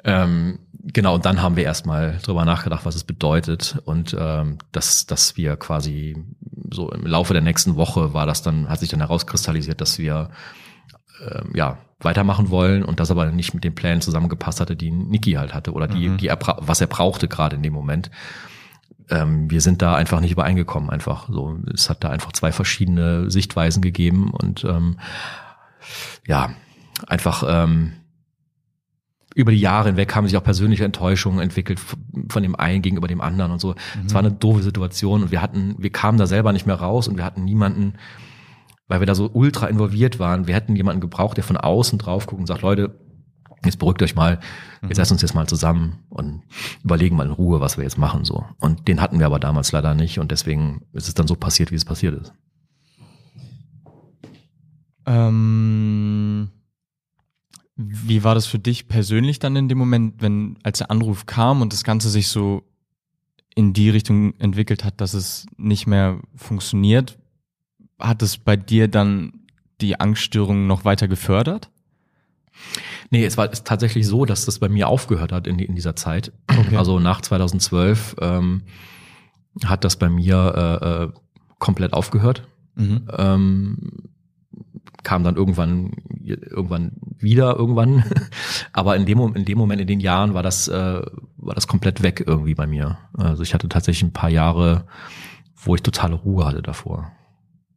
[0.05, 5.05] ähm, genau, und dann haben wir erstmal drüber nachgedacht, was es bedeutet und ähm, dass,
[5.05, 6.17] dass wir quasi
[6.71, 10.29] so im Laufe der nächsten Woche war das dann, hat sich dann herauskristallisiert, dass wir
[11.21, 15.33] ähm, ja weitermachen wollen und das aber nicht mit den Plänen zusammengepasst hatte, die Niki
[15.33, 16.17] halt hatte oder die, mhm.
[16.17, 18.09] die er, was er brauchte gerade in dem Moment.
[19.09, 21.57] Ähm, wir sind da einfach nicht übereingekommen, einfach so.
[21.73, 24.97] Es hat da einfach zwei verschiedene Sichtweisen gegeben und ähm,
[26.25, 26.51] ja,
[27.07, 27.93] einfach ähm,
[29.39, 31.79] über die Jahre hinweg haben sich auch persönliche Enttäuschungen entwickelt
[32.27, 33.69] von dem einen gegenüber dem anderen und so.
[33.69, 34.05] Mhm.
[34.05, 37.07] Es war eine doofe Situation und wir hatten, wir kamen da selber nicht mehr raus
[37.07, 37.93] und wir hatten niemanden,
[38.89, 40.45] weil wir da so ultra involviert waren.
[40.47, 42.99] Wir hätten jemanden gebraucht, der von außen drauf guckt und sagt, Leute,
[43.63, 44.39] jetzt beruhigt euch mal,
[44.81, 44.97] jetzt mhm.
[44.97, 46.43] lasst uns jetzt mal zusammen und
[46.83, 48.43] überlegen mal in Ruhe, was wir jetzt machen, so.
[48.59, 51.71] Und den hatten wir aber damals leider nicht und deswegen ist es dann so passiert,
[51.71, 52.33] wie es passiert ist.
[55.05, 56.49] Ähm
[57.81, 61.61] wie war das für dich persönlich dann in dem Moment, wenn als der Anruf kam
[61.61, 62.63] und das Ganze sich so
[63.55, 67.17] in die Richtung entwickelt hat, dass es nicht mehr funktioniert?
[67.99, 69.33] hat es bei dir dann
[69.81, 71.69] die Angststörung noch weiter gefördert?
[73.09, 75.95] Nee, es war tatsächlich so, dass das bei mir aufgehört hat in, die, in dieser
[75.95, 76.31] Zeit.
[76.47, 76.75] Okay.
[76.75, 78.63] Also nach 2012 ähm,
[79.65, 81.11] hat das bei mir äh, äh,
[81.57, 82.47] komplett aufgehört.
[82.75, 83.07] Mhm.
[83.17, 84.08] Ähm,
[85.03, 85.91] kam dann irgendwann
[86.23, 88.03] irgendwann wieder irgendwann,
[88.73, 91.01] aber in dem in dem Moment in den Jahren war das äh,
[91.37, 92.97] war das komplett weg irgendwie bei mir.
[93.13, 94.85] Also ich hatte tatsächlich ein paar Jahre,
[95.55, 97.11] wo ich totale Ruhe hatte davor.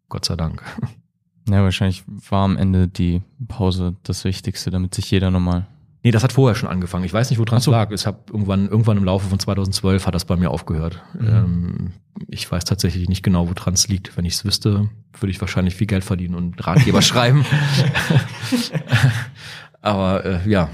[0.08, 0.62] Gott sei Dank.
[1.48, 5.66] Ja, wahrscheinlich war am Ende die Pause das Wichtigste, damit sich jeder nochmal.
[6.04, 7.04] Nee, das hat vorher schon angefangen.
[7.04, 7.70] Ich weiß nicht, woran es so.
[7.70, 7.90] lag.
[7.92, 11.00] Ich habe irgendwann, irgendwann im Laufe von 2012 hat das bei mir aufgehört.
[11.14, 11.28] Mhm.
[11.28, 11.92] Ähm,
[12.28, 14.16] ich weiß tatsächlich nicht genau, woran es liegt.
[14.16, 14.90] Wenn ich es wüsste,
[15.20, 17.44] würde ich wahrscheinlich viel Geld verdienen und Ratgeber schreiben.
[19.80, 20.70] Aber äh, ja,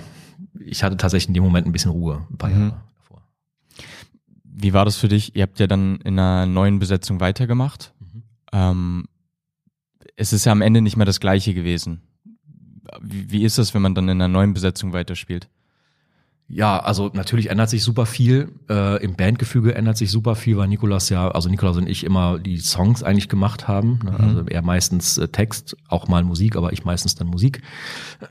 [0.65, 2.61] ich hatte tatsächlich in dem Moment ein bisschen Ruhe, ein paar mhm.
[2.61, 3.23] Jahre davor.
[4.45, 5.37] Wie war das für dich?
[5.37, 7.93] Ihr habt ja dann in einer neuen Besetzung weitergemacht.
[8.01, 8.23] Mhm.
[8.53, 9.05] Ähm,
[10.17, 12.01] es ist ja am Ende nicht mehr das Gleiche gewesen.
[13.01, 15.49] Wie, wie ist das, wenn man dann in einer neuen Besetzung weiterspielt?
[16.51, 18.53] Ja, also natürlich ändert sich super viel.
[18.71, 22.39] Äh, Im Bandgefüge ändert sich super viel, weil Nikolas ja, also Nikolas und ich immer
[22.39, 24.01] die Songs eigentlich gemacht haben.
[24.03, 24.13] Ne?
[24.13, 24.25] Mhm.
[24.25, 27.61] Also er meistens äh, Text, auch mal Musik, aber ich meistens dann Musik.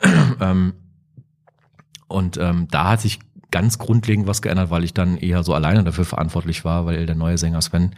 [0.41, 0.73] ähm,
[2.07, 3.19] und ähm, da hat sich
[3.51, 7.15] ganz grundlegend was geändert, weil ich dann eher so alleine dafür verantwortlich war, weil der
[7.15, 7.91] neue Sänger Sven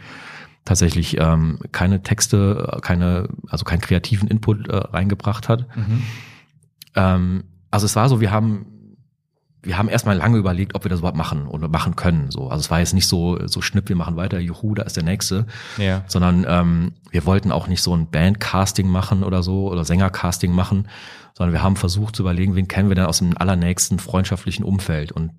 [0.66, 5.66] tatsächlich ähm, keine Texte, keine, also keinen kreativen Input äh, reingebracht hat.
[5.76, 6.02] Mhm.
[6.94, 8.66] Ähm, also es war so, wir haben
[9.62, 12.30] wir haben erstmal lange überlegt, ob wir das überhaupt machen oder machen können.
[12.30, 14.96] So, also es war jetzt nicht so so schnipp, wir machen weiter, juhu, da ist
[14.96, 16.02] der nächste, ja.
[16.06, 20.88] sondern ähm, wir wollten auch nicht so ein Bandcasting machen oder so oder Sängercasting machen,
[21.34, 25.12] sondern wir haben versucht zu überlegen, wen kennen wir denn aus dem allernächsten freundschaftlichen Umfeld
[25.12, 25.32] und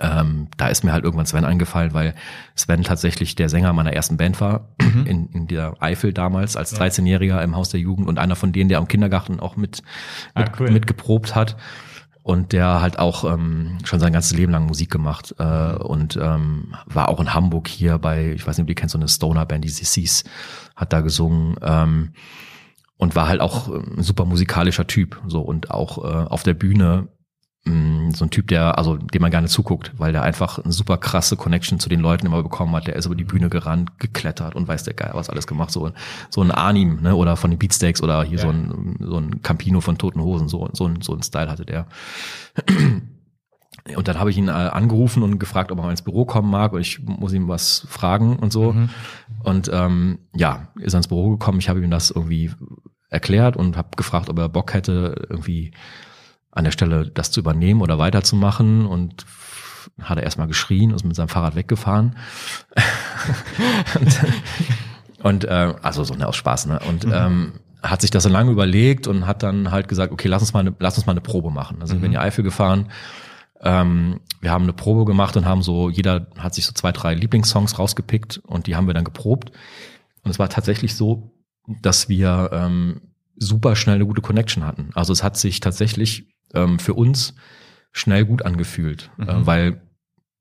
[0.00, 2.14] ähm, da ist mir halt irgendwann Sven eingefallen, weil
[2.54, 5.06] Sven tatsächlich der Sänger meiner ersten Band war, mhm.
[5.06, 8.68] in, in der Eifel damals als 13-Jähriger im Haus der Jugend und einer von denen,
[8.68, 9.82] der am Kindergarten auch mit,
[10.34, 10.70] ah, mit, cool.
[10.70, 11.56] mit geprobt hat
[12.22, 15.76] und der halt auch ähm, schon sein ganzes Leben lang Musik gemacht äh, mhm.
[15.78, 18.98] und ähm, war auch in Hamburg hier bei, ich weiß nicht, ob ihr kennt so
[18.98, 20.24] eine Stoner-Band, die CCs,
[20.74, 22.12] hat da gesungen ähm,
[22.96, 27.08] und war halt auch ein super musikalischer Typ so und auch äh, auf der Bühne
[27.64, 31.36] so ein Typ, der, also dem man gerne zuguckt, weil der einfach eine super krasse
[31.36, 32.88] Connection zu den Leuten immer bekommen hat.
[32.88, 35.70] Der ist über die Bühne gerannt, geklettert und weiß der Geil, was alles gemacht.
[35.70, 35.92] So,
[36.28, 38.44] so ein Arnim, ne, oder von den Beatsteaks oder hier ja.
[38.44, 41.64] so ein, so ein Campino von Toten Hosen, so, so, ein, so ein Style hatte
[41.64, 41.86] der.
[43.96, 46.50] Und dann habe ich ihn äh, angerufen und gefragt, ob er mal ins Büro kommen
[46.50, 46.72] mag.
[46.72, 48.72] Und ich muss ihm was fragen und so.
[48.72, 48.90] Mhm.
[49.42, 51.58] Und ähm, ja, ist er ins Büro gekommen.
[51.58, 52.52] Ich habe ihm das irgendwie
[53.08, 55.72] erklärt und habe gefragt, ob er Bock hätte, irgendwie
[56.52, 59.26] an der Stelle das zu übernehmen oder weiterzumachen und
[60.00, 62.16] hat er erstmal geschrien und ist mit seinem Fahrrad weggefahren.
[64.00, 64.20] und,
[65.22, 66.78] und äh, also so ne, aus Spaß, ne?
[66.88, 67.12] Und mhm.
[67.12, 70.52] ähm, hat sich das so lange überlegt und hat dann halt gesagt, okay, lass uns
[70.52, 71.78] mal eine, lass uns mal eine Probe machen.
[71.80, 72.02] Da sind mhm.
[72.02, 72.90] wir in die Eifel gefahren.
[73.60, 77.14] Ähm, wir haben eine Probe gemacht und haben so, jeder hat sich so zwei, drei
[77.14, 79.50] Lieblingssongs rausgepickt und die haben wir dann geprobt.
[80.22, 81.32] Und es war tatsächlich so,
[81.80, 83.00] dass wir ähm,
[83.36, 84.90] super schnell eine gute Connection hatten.
[84.94, 87.34] Also es hat sich tatsächlich ähm, für uns
[87.92, 89.28] schnell gut angefühlt, äh, mhm.
[89.28, 89.70] äh, weil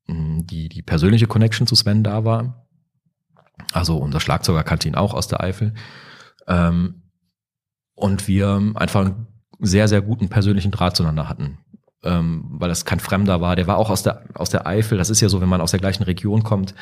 [0.07, 2.67] mh, hm, die, die persönliche Connection zu Sven da war.
[3.73, 5.73] Also unser Schlagzeuger kannte ihn auch aus der Eifel.
[6.47, 7.03] Ähm,
[7.95, 9.27] und wir einfach einen
[9.59, 11.59] sehr, sehr guten persönlichen Draht zueinander hatten.
[12.03, 13.55] Ähm, weil das kein Fremder war.
[13.55, 14.97] Der war auch aus der, aus der Eifel.
[14.97, 16.73] Das ist ja so, wenn man aus der gleichen Region kommt,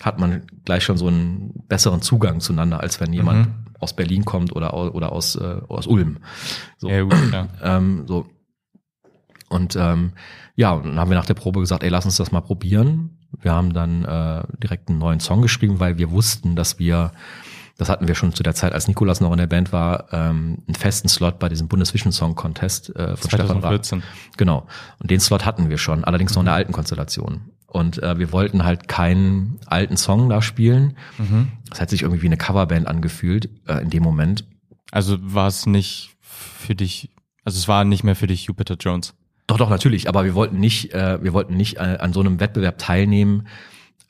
[0.00, 3.54] hat man gleich schon so einen besseren Zugang zueinander, als wenn jemand mhm.
[3.80, 6.18] aus Berlin kommt oder, oder aus, äh, aus Ulm.
[6.78, 6.88] So.
[6.88, 7.48] Ja, gut, ja.
[7.62, 8.26] Ähm, so.
[9.52, 10.12] Und ähm,
[10.56, 13.18] ja, und dann haben wir nach der Probe gesagt, ey, lass uns das mal probieren.
[13.40, 17.12] Wir haben dann äh, direkt einen neuen Song geschrieben, weil wir wussten, dass wir,
[17.76, 20.62] das hatten wir schon zu der Zeit, als Nikolas noch in der Band war, ähm,
[20.66, 24.00] einen festen Slot bei diesem Bundesvision Song Contest äh, von 2014.
[24.00, 24.36] Stefan Rath.
[24.38, 24.66] Genau.
[24.98, 26.36] Und den Slot hatten wir schon, allerdings mhm.
[26.36, 27.42] noch in der alten Konstellation.
[27.66, 30.96] Und äh, wir wollten halt keinen alten Song da spielen.
[31.18, 31.52] Mhm.
[31.70, 34.44] Das hat sich irgendwie wie eine Coverband angefühlt äh, in dem Moment.
[34.90, 37.10] Also war es nicht für dich,
[37.44, 39.14] also es war nicht mehr für dich Jupiter Jones.
[39.52, 40.08] Doch, doch, natürlich.
[40.08, 43.48] Aber wir wollten nicht, äh, wir wollten nicht äh, an so einem Wettbewerb teilnehmen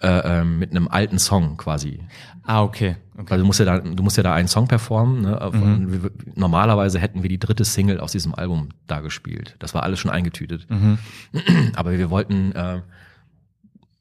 [0.00, 1.98] äh, äh, mit einem alten Song quasi.
[2.44, 2.94] Ah, okay.
[3.18, 3.26] okay.
[3.28, 5.22] Weil du musst ja da, du musst ja da einen Song performen.
[5.22, 5.50] Ne?
[5.52, 6.02] Mhm.
[6.04, 9.56] Wir, normalerweise hätten wir die dritte Single aus diesem Album da gespielt.
[9.58, 10.68] Das war alles schon eingetütet.
[10.70, 10.98] Mhm.
[11.74, 12.82] Aber wir wollten, äh,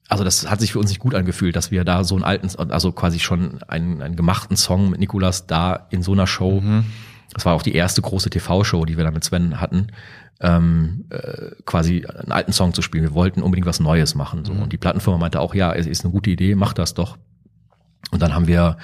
[0.07, 2.55] also das hat sich für uns nicht gut angefühlt, dass wir da so einen alten,
[2.71, 6.61] also quasi schon einen, einen gemachten Song mit Nikolas da in so einer Show.
[6.61, 6.85] Mhm.
[7.33, 9.87] Das war auch die erste große TV-Show, die wir da mit Sven hatten
[10.41, 13.03] ähm, äh, quasi einen alten Song zu spielen.
[13.03, 14.43] Wir wollten unbedingt was Neues machen.
[14.43, 14.53] So.
[14.53, 14.63] Mhm.
[14.63, 17.17] Und die Plattenfirma meinte auch, ja, es ist eine gute Idee, mach das doch.
[18.11, 18.77] Und dann haben wir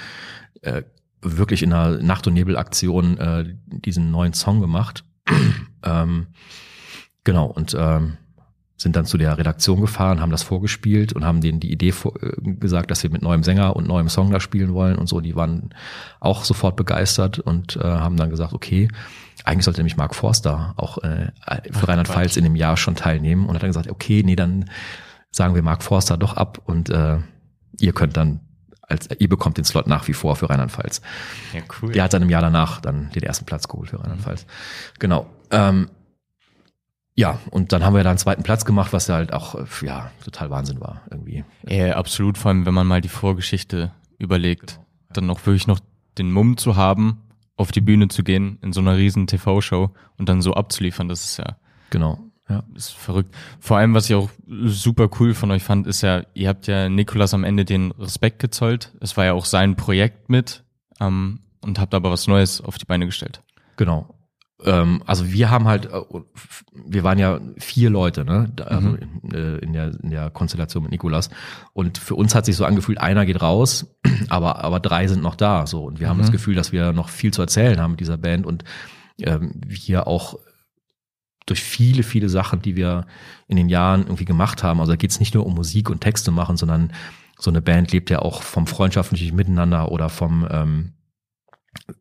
[0.61, 0.83] äh,
[1.21, 5.03] wirklich in einer Nacht- und Nebel-Aktion äh, diesen neuen Song gemacht.
[5.83, 6.27] ähm,
[7.23, 8.17] genau, und ähm,
[8.77, 12.13] sind dann zu der Redaktion gefahren, haben das vorgespielt und haben denen die Idee vor,
[12.21, 15.19] äh, gesagt, dass wir mit neuem Sänger und neuem Song da spielen wollen und so.
[15.19, 15.73] Die waren
[16.19, 18.87] auch sofort begeistert und äh, haben dann gesagt, okay,
[19.43, 21.31] eigentlich sollte nämlich Mark Forster auch äh,
[21.71, 24.65] für Rheinland-Pfalz in dem Jahr schon teilnehmen und hat dann gesagt, okay, nee, dann
[25.31, 27.17] sagen wir Mark Forster doch ab und äh,
[27.79, 28.41] ihr könnt dann
[28.89, 31.01] als ihr bekommt den Slot nach wie vor für Rheinland-Pfalz.
[31.53, 31.91] Ja, cool.
[31.91, 34.45] Der hat dann im Jahr danach dann den ersten Platz geholt für Rheinland-Pfalz.
[34.97, 35.29] Genau.
[35.51, 35.89] Ähm,
[37.17, 39.65] ja, und dann haben wir da einen zweiten Platz gemacht, was ja halt auch, äh,
[39.81, 41.43] ja, total Wahnsinn war irgendwie.
[41.67, 44.79] Ja, absolut, vor allem wenn man mal die Vorgeschichte überlegt,
[45.11, 45.79] dann noch wirklich noch
[46.17, 47.23] den Mumm zu haben,
[47.55, 51.23] auf die Bühne zu gehen in so einer riesen TV-Show und dann so abzuliefern, das
[51.23, 51.57] ist ja
[51.89, 52.19] Genau.
[52.49, 52.63] Ja.
[52.75, 53.35] ist verrückt.
[53.59, 56.87] Vor allem, was ich auch super cool von euch fand, ist ja, ihr habt ja
[56.87, 58.93] Nikolas am Ende den Respekt gezollt.
[59.01, 60.63] Es war ja auch sein Projekt mit
[61.01, 63.41] ähm, und habt aber was Neues auf die Beine gestellt.
[63.75, 64.16] Genau.
[64.63, 66.01] Ähm, also wir haben halt, äh,
[66.73, 68.51] wir waren ja vier Leute, ne?
[68.55, 71.29] Da- Also in, äh, in, der, in der Konstellation mit Nikolas.
[71.73, 73.85] Und für uns hat sich so angefühlt, einer geht raus,
[74.29, 75.67] aber, aber drei sind noch da.
[75.67, 75.83] So.
[75.85, 78.45] Und wir haben das Gefühl, dass wir noch viel zu erzählen haben mit dieser Band
[78.47, 78.63] und
[79.21, 80.39] ähm, wir auch
[81.45, 83.05] durch viele, viele Sachen, die wir
[83.47, 84.79] in den Jahren irgendwie gemacht haben.
[84.79, 86.91] Also da geht es nicht nur um Musik und Texte machen, sondern
[87.39, 90.93] so eine Band lebt ja auch vom freundschaftlichen Miteinander oder vom ähm,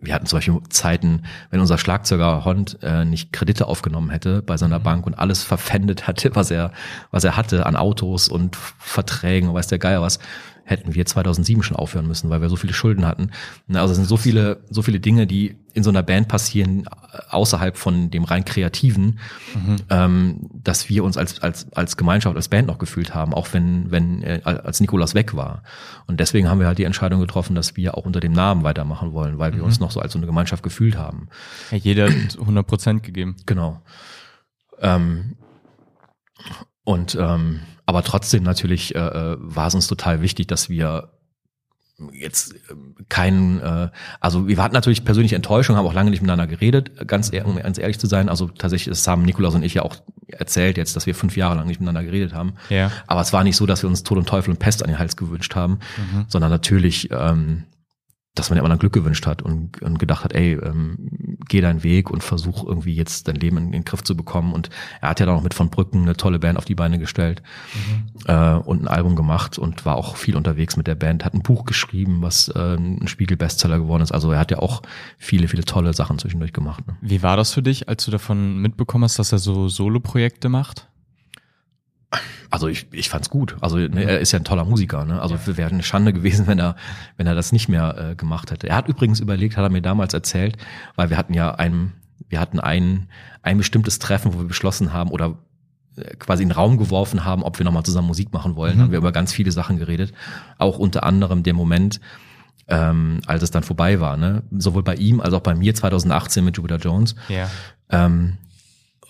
[0.00, 4.56] wir hatten zum Beispiel Zeiten, wenn unser Schlagzeuger Hond äh, nicht Kredite aufgenommen hätte bei
[4.56, 6.72] seiner Bank und alles verpfändet hatte, was er,
[7.10, 10.18] was er hatte an Autos und Verträgen und weiß der Geier was,
[10.66, 13.30] hätten wir 2007 schon aufhören müssen, weil wir so viele Schulden hatten.
[13.68, 16.86] Na, Also es sind so viele, so viele Dinge, die in so einer Band passieren,
[16.86, 19.20] äh, außerhalb von dem rein Kreativen,
[19.90, 23.92] ähm, dass wir uns als, als, als Gemeinschaft, als Band noch gefühlt haben, auch wenn,
[23.92, 25.62] wenn, äh, als Nikolas weg war.
[26.08, 29.12] Und deswegen haben wir halt die Entscheidung getroffen, dass wir auch unter dem Namen weitermachen
[29.12, 31.28] wollen, weil wir uns noch so als so eine Gemeinschaft gefühlt haben.
[31.70, 33.36] Ja, jeder hat 100 Prozent gegeben.
[33.46, 33.82] Genau.
[34.80, 35.36] Ähm,
[36.82, 41.12] und ähm, aber trotzdem natürlich äh, äh, war es uns total wichtig, dass wir
[42.12, 43.88] jetzt ähm, keinen, äh,
[44.20, 47.56] also wir hatten natürlich persönliche Enttäuschung, haben auch lange nicht miteinander geredet, ganz ehr, um
[47.56, 48.28] ganz ehrlich zu sein.
[48.28, 51.54] Also tatsächlich, das haben Nikolaus und ich ja auch erzählt jetzt, dass wir fünf Jahre
[51.54, 52.54] lang nicht miteinander geredet haben.
[52.68, 52.90] Ja.
[53.06, 54.98] Aber es war nicht so, dass wir uns Tod und Teufel und Pest an den
[54.98, 55.78] Hals gewünscht haben,
[56.28, 57.64] sondern natürlich, ähm,
[58.34, 61.08] dass man dem anderen Glück gewünscht hat und, und gedacht hat, ey, ähm,
[61.48, 64.52] geh deinen Weg und versuch irgendwie jetzt dein Leben in, in den Griff zu bekommen.
[64.52, 64.70] Und
[65.00, 67.42] er hat ja dann auch mit von Brücken eine tolle Band auf die Beine gestellt
[68.26, 71.42] äh, und ein Album gemacht und war auch viel unterwegs mit der Band, hat ein
[71.42, 74.12] Buch geschrieben, was äh, ein Spiegel-Bestseller geworden ist.
[74.12, 74.82] Also er hat ja auch
[75.18, 76.86] viele, viele tolle Sachen zwischendurch gemacht.
[76.86, 76.96] Ne?
[77.00, 80.88] Wie war das für dich, als du davon mitbekommen hast, dass er so Solo-Projekte macht?
[82.50, 83.56] Also ich, ich fand's gut.
[83.60, 85.04] Also ne, er ist ja ein toller Musiker.
[85.04, 85.20] Ne?
[85.20, 85.56] Also ja.
[85.56, 86.76] wäre eine Schande gewesen, wenn er,
[87.16, 88.68] wenn er das nicht mehr äh, gemacht hätte.
[88.68, 90.56] Er hat übrigens überlegt, hat er mir damals erzählt,
[90.94, 91.92] weil wir hatten ja ein,
[92.28, 93.08] wir hatten ein,
[93.42, 95.36] ein bestimmtes Treffen, wo wir beschlossen haben oder
[95.96, 98.76] äh, quasi in den Raum geworfen haben, ob wir nochmal zusammen Musik machen wollen.
[98.76, 98.82] Mhm.
[98.82, 100.12] Haben wir über ganz viele Sachen geredet.
[100.58, 102.00] Auch unter anderem der Moment,
[102.68, 104.16] ähm, als es dann vorbei war.
[104.16, 104.44] Ne?
[104.56, 107.16] Sowohl bei ihm als auch bei mir 2018 mit Jupiter Jones.
[107.28, 107.50] Ja.
[107.90, 108.38] Ähm,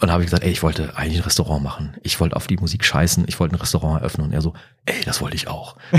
[0.01, 1.97] und habe ich gesagt, ey, ich wollte eigentlich ein Restaurant machen.
[2.03, 4.27] Ich wollte auf die Musik scheißen, ich wollte ein Restaurant eröffnen.
[4.27, 4.53] Und er so,
[4.85, 5.77] ey, das wollte ich auch.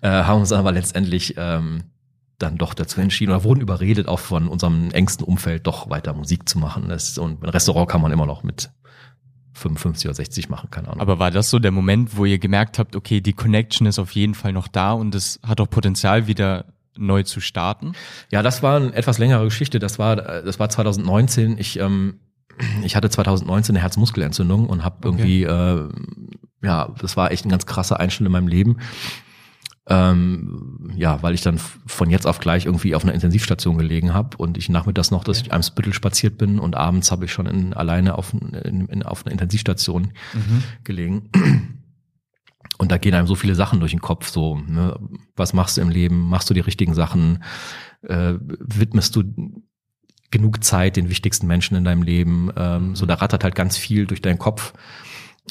[0.00, 1.84] äh, haben uns aber letztendlich ähm,
[2.38, 6.48] dann doch dazu entschieden oder wurden überredet, auch von unserem engsten Umfeld doch weiter Musik
[6.48, 6.88] zu machen.
[6.88, 8.70] Das, und ein Restaurant kann man immer noch mit
[9.54, 11.00] 55 oder 60 machen, keine Ahnung.
[11.00, 14.10] Aber war das so der Moment, wo ihr gemerkt habt, okay, die Connection ist auf
[14.12, 16.66] jeden Fall noch da und es hat auch Potenzial wieder
[16.98, 17.92] neu zu starten?
[18.30, 19.78] Ja, das war eine etwas längere Geschichte.
[19.78, 21.58] Das war, das war 2019.
[21.58, 22.20] Ich, ähm,
[22.82, 25.08] ich hatte 2019 eine Herzmuskelentzündung und habe okay.
[25.08, 25.88] irgendwie, äh,
[26.62, 28.78] ja, das war echt ein ganz krasser Einschnitt in meinem Leben.
[29.88, 34.36] Ähm, ja, weil ich dann von jetzt auf gleich irgendwie auf einer Intensivstation gelegen habe
[34.36, 37.46] und ich nachmittags noch, dass ich einem Spittel spaziert bin und abends habe ich schon
[37.46, 40.62] in, alleine auf, in, in, auf einer Intensivstation mhm.
[40.82, 41.30] gelegen.
[42.78, 44.98] Und da gehen einem so viele Sachen durch den Kopf, so, ne?
[45.34, 47.42] was machst du im Leben, machst du die richtigen Sachen,
[48.02, 49.22] äh, widmest du
[50.30, 54.06] genug Zeit den wichtigsten Menschen in deinem Leben, ähm, so da rattert halt ganz viel
[54.06, 54.74] durch deinen Kopf,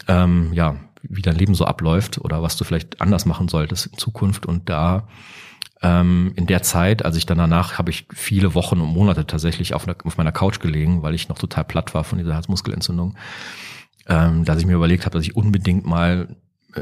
[0.07, 3.97] ähm, ja, wie dein Leben so abläuft oder was du vielleicht anders machen solltest in
[3.97, 4.45] Zukunft.
[4.45, 5.07] Und da
[5.81, 9.73] ähm, in der Zeit, also ich dann danach habe ich viele Wochen und Monate tatsächlich
[9.73, 13.15] auf, einer, auf meiner Couch gelegen, weil ich noch total platt war von dieser Herzmuskelentzündung,
[14.07, 16.35] ähm, dass ich mir überlegt habe, dass ich unbedingt mal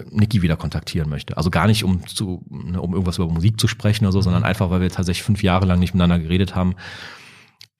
[0.10, 1.38] Niki wieder kontaktieren möchte.
[1.38, 4.44] Also gar nicht, um zu, ne, um irgendwas über Musik zu sprechen oder so, sondern
[4.44, 6.76] einfach, weil wir tatsächlich fünf Jahre lang nicht miteinander geredet haben.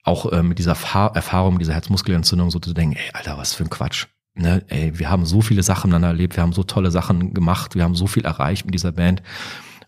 [0.04, 3.64] Auch äh, mit dieser Fahr Erfahrung, dieser Herzmuskelentzündung, so zu denken, ey, Alter, was für
[3.64, 4.06] ein Quatsch.
[4.34, 7.74] Ne, ey, wir haben so viele Sachen miteinander erlebt, wir haben so tolle Sachen gemacht,
[7.74, 9.22] wir haben so viel erreicht mit dieser Band.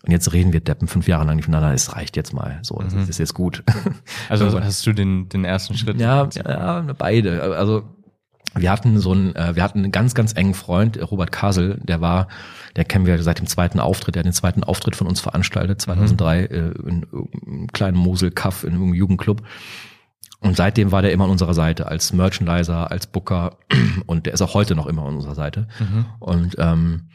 [0.03, 2.59] Und jetzt reden wir Deppen fünf Jahre lang nicht miteinander, es reicht jetzt mal.
[2.61, 3.63] So, das ist jetzt gut.
[4.29, 5.99] Also hast du den, den ersten Schritt?
[5.99, 7.55] ja, ja, beide.
[7.55, 7.83] Also
[8.55, 12.01] wir hatten so einen, äh, wir hatten einen ganz, ganz engen Freund, Robert Kasel, der
[12.01, 12.27] war,
[12.75, 15.81] der kennen wir seit dem zweiten Auftritt, der hat den zweiten Auftritt von uns veranstaltet,
[15.81, 17.05] 2003, äh, in
[17.45, 19.41] einem kleinen Mosel-Kaff in einem Jugendclub.
[20.39, 23.57] Und seitdem war der immer an unserer Seite, als Merchandiser, als Booker
[24.05, 25.67] und der ist auch heute noch immer an unserer Seite.
[26.19, 27.09] Und ähm,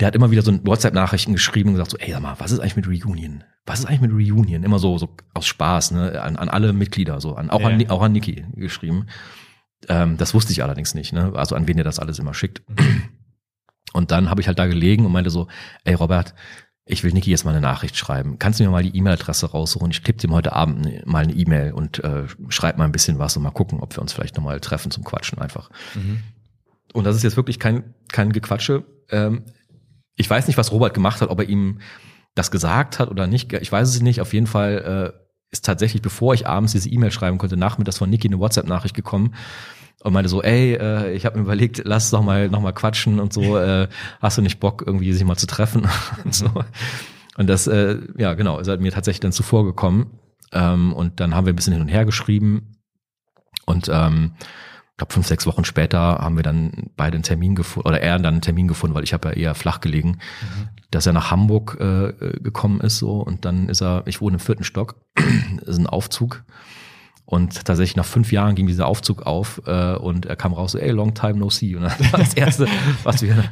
[0.00, 2.60] der hat immer wieder so WhatsApp-Nachrichten geschrieben und gesagt so, ey, sag mal, was ist
[2.60, 3.44] eigentlich mit Reunion?
[3.66, 4.62] Was ist eigentlich mit Reunion?
[4.62, 7.68] Immer so, so aus Spaß, ne, an, an alle Mitglieder, so, an, auch, Ja.
[7.68, 9.06] an, auch an Niki geschrieben.
[9.88, 12.62] Ähm, das wusste ich allerdings nicht, ne, also an wen ihr das alles immer schickt.
[13.92, 15.48] Und dann habe ich halt da gelegen und meinte so,
[15.84, 16.34] ey Robert,
[16.88, 18.38] ich will Niki jetzt mal eine Nachricht schreiben.
[18.38, 19.90] Kannst du mir mal die E-Mail-Adresse raussuchen?
[19.90, 23.18] Ich tippe dem heute Abend ne- mal eine E-Mail und äh, schreib mal ein bisschen
[23.18, 25.70] was und mal gucken, ob wir uns vielleicht nochmal treffen zum Quatschen einfach.
[26.92, 28.84] Und das ist jetzt wirklich kein, kein Gequatsche.
[29.10, 29.42] Ähm,
[30.14, 31.80] ich weiß nicht, was Robert gemacht hat, ob er ihm
[32.36, 33.52] das gesagt hat oder nicht.
[33.52, 34.20] Ich weiß es nicht.
[34.20, 38.10] Auf jeden Fall äh, ist tatsächlich, bevor ich abends diese E-Mail schreiben konnte, nachmittags von
[38.10, 39.34] Niki eine WhatsApp-Nachricht gekommen
[40.02, 43.18] und meinte so, ey, äh, ich habe mir überlegt, lass doch mal noch mal quatschen
[43.18, 43.58] und so.
[43.58, 43.88] Äh,
[44.20, 45.88] hast du nicht Bock, irgendwie sich mal zu treffen
[46.24, 46.50] und so.
[47.36, 50.18] Und das, äh, ja genau, ist halt mir tatsächlich dann zuvor gekommen.
[50.52, 52.76] Ähm, und dann haben wir ein bisschen hin und her geschrieben
[53.66, 57.86] und ähm, ich glaube, fünf, sechs Wochen später haben wir dann beide einen Termin gefunden,
[57.86, 60.20] oder er dann einen Termin gefunden, weil ich habe ja eher flach gelegen,
[60.90, 64.40] dass er nach Hamburg äh, gekommen ist so und dann ist er, ich wohne im
[64.40, 64.94] vierten Stock,
[65.66, 66.44] ist ein Aufzug
[67.26, 70.78] und tatsächlich nach fünf Jahren ging dieser Aufzug auf äh, und er kam raus so,
[70.78, 72.66] ey, long time no see und das war das Erste,
[73.02, 73.44] was wir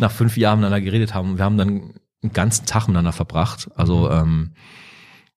[0.00, 1.36] nach fünf Jahren miteinander geredet haben.
[1.36, 1.68] Wir haben dann
[2.22, 4.52] einen ganzen Tag miteinander verbracht, also ähm,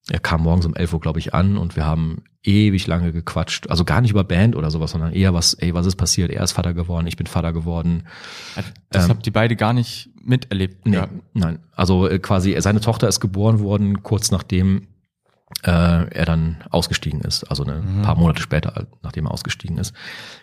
[0.08, 3.68] er kam morgens um 11 Uhr, glaube ich, an und wir haben ewig lange gequatscht.
[3.68, 6.30] Also gar nicht über Band oder sowas, sondern eher was, ey, was ist passiert?
[6.30, 8.04] Er ist Vater geworden, ich bin Vater geworden.
[8.88, 10.86] Das Ähm, habt ihr beide gar nicht miterlebt.
[10.86, 11.08] Nee, Ja.
[11.34, 11.58] nein.
[11.72, 14.86] Also äh, quasi, seine Tochter ist geboren worden, kurz nachdem
[15.62, 17.44] er dann ausgestiegen ist.
[17.44, 19.94] Also ne, ein paar Monate später, nachdem er ausgestiegen ist.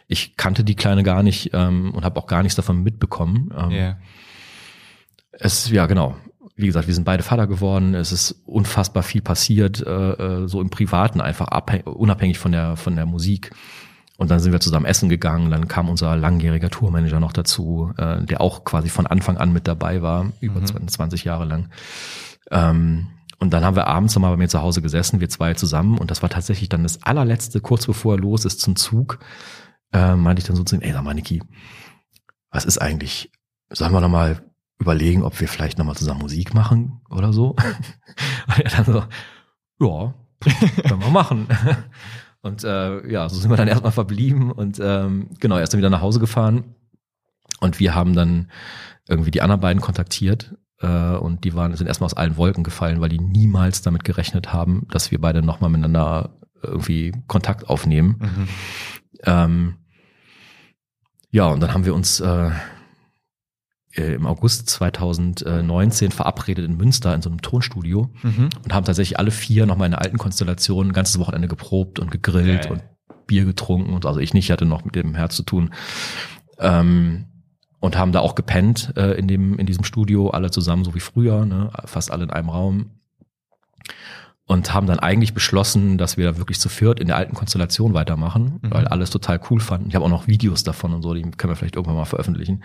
[0.08, 3.52] Ich kannte die Kleine gar nicht ähm, und habe auch gar nichts davon mitbekommen.
[3.58, 3.98] Ähm, Ja.
[5.32, 6.16] Es, ja, genau.
[6.56, 7.94] Wie gesagt, wir sind beide Vater geworden.
[7.94, 10.12] Es ist unfassbar viel passiert, äh,
[10.44, 13.52] äh, so im Privaten einfach abhäng- unabhängig von der von der Musik.
[14.18, 15.52] Und dann sind wir zusammen essen gegangen.
[15.52, 19.68] Dann kam unser langjähriger Tourmanager noch dazu, äh, der auch quasi von Anfang an mit
[19.68, 21.70] dabei war, über 20 Jahre lang.
[22.50, 23.08] Ähm,
[23.40, 25.98] und dann haben wir abends nochmal bei mir zu Hause gesessen, wir zwei zusammen.
[25.98, 29.20] Und das war tatsächlich dann das allerletzte, kurz bevor er los ist zum Zug,
[29.94, 31.44] äh, meinte ich dann so zu ihm, ey, sag mal, Niki,
[32.50, 33.32] was ist eigentlich,
[33.70, 34.42] sollen wir nochmal
[34.80, 37.50] überlegen, ob wir vielleicht nochmal zusammen Musik machen oder so?
[38.48, 39.04] Und er dann so,
[39.86, 40.14] ja,
[40.88, 41.48] können wir machen.
[42.42, 45.80] Und äh, ja, so sind wir dann erstmal verblieben und ähm, genau, er ist dann
[45.80, 46.76] wieder nach Hause gefahren.
[47.60, 48.50] Und wir haben dann
[49.10, 50.56] irgendwie die anderen beiden kontaktiert
[50.86, 54.86] und die waren sind erstmal aus allen Wolken gefallen, weil die niemals damit gerechnet haben,
[54.92, 58.18] dass wir beide nochmal miteinander irgendwie Kontakt aufnehmen.
[58.20, 58.48] Mhm.
[59.24, 59.76] Ähm,
[61.32, 62.52] ja, und dann haben wir uns äh,
[63.96, 68.50] äh, im August 2019 verabredet in Münster in so einem Tonstudio Mhm.
[68.64, 72.12] und haben tatsächlich alle vier nochmal in der alten Konstellation ein ganzes Wochenende geprobt und
[72.12, 72.72] gegrillt Geil.
[72.74, 72.84] und
[73.26, 75.74] Bier getrunken und also ich nicht, ich hatte noch mit dem Herz zu tun.
[76.60, 77.26] Ähm,
[77.80, 81.00] und haben da auch gepennt äh, in dem in diesem Studio alle zusammen so wie
[81.00, 82.92] früher, ne, fast alle in einem Raum
[84.46, 87.94] und haben dann eigentlich beschlossen, dass wir da wirklich zu viert in der alten Konstellation
[87.94, 88.72] weitermachen, Mhm.
[88.72, 89.90] weil alles total cool fanden.
[89.90, 92.64] Ich habe auch noch Videos davon und so, die können wir vielleicht irgendwann mal veröffentlichen.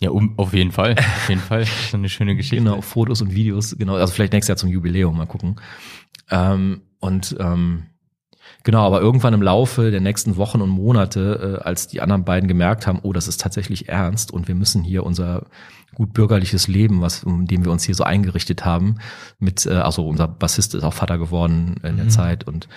[0.00, 0.96] Ja, um, auf jeden Fall.
[0.98, 1.62] Auf jeden Fall.
[1.62, 2.56] Ist eine schöne Geschichte.
[2.56, 5.56] Genau, Fotos und Videos, genau, also vielleicht nächstes Jahr zum Jubiläum, mal gucken.
[6.30, 7.84] Ähm, und ähm,
[8.66, 12.48] genau, aber irgendwann im Laufe der nächsten Wochen und Monate, äh, als die anderen beiden
[12.48, 15.46] gemerkt haben, oh, das ist tatsächlich ernst und wir müssen hier unser
[15.94, 18.96] gut bürgerliches Leben, was um dem wir uns hier so eingerichtet haben,
[19.38, 22.68] mit, äh, also unser Bassist ist auch Vater geworden in der Zeit und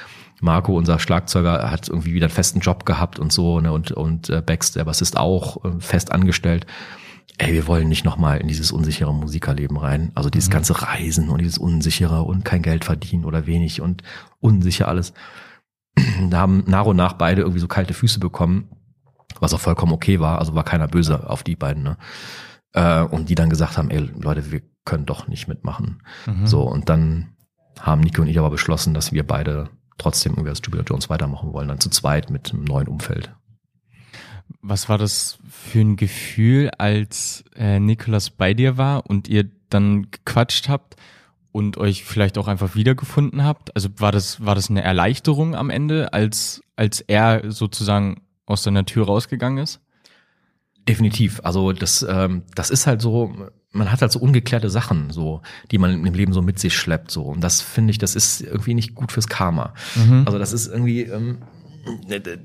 [0.41, 4.29] Marco, unser Schlagzeuger, hat irgendwie wieder einen festen Job gehabt und so, ne, und, und
[4.29, 6.65] äh, Bex, der Bassist auch äh, fest angestellt
[7.37, 10.11] ey, wir wollen nicht nochmal in dieses unsichere Musikerleben rein.
[10.13, 14.03] Also dieses ganze Reisen und dieses unsichere und kein Geld verdienen oder wenig und
[14.41, 15.13] unsicher alles.
[16.29, 18.69] Da haben nach und nach beide irgendwie so kalte Füße bekommen,
[19.39, 20.39] was auch vollkommen okay war.
[20.39, 21.83] Also war keiner böse auf die beiden.
[21.83, 21.97] Ne?
[22.73, 26.01] Äh, und die dann gesagt haben, ey Leute, wir können doch nicht mitmachen.
[26.25, 26.47] Mhm.
[26.47, 27.35] So, und dann
[27.79, 31.53] haben Nico und ich aber beschlossen, dass wir beide trotzdem irgendwie als Jupiter Jones weitermachen
[31.53, 33.31] wollen, dann zu zweit mit einem neuen Umfeld.
[34.61, 40.09] Was war das für ein Gefühl, als äh, Nikolas bei dir war und ihr dann
[40.09, 40.95] gequatscht habt
[41.51, 43.75] und euch vielleicht auch einfach wiedergefunden habt?
[43.75, 48.85] Also war das, war das eine Erleichterung am Ende, als, als er sozusagen aus seiner
[48.85, 49.79] Tür rausgegangen ist?
[50.87, 51.41] Definitiv.
[51.43, 53.33] Also das, ähm, das ist halt so,
[53.71, 55.41] man hat halt so ungeklärte Sachen, so,
[55.71, 57.23] die man im Leben so mit sich schleppt, so.
[57.23, 59.73] Und das finde ich, das ist irgendwie nicht gut fürs Karma.
[60.25, 61.39] Also das ist irgendwie, ähm,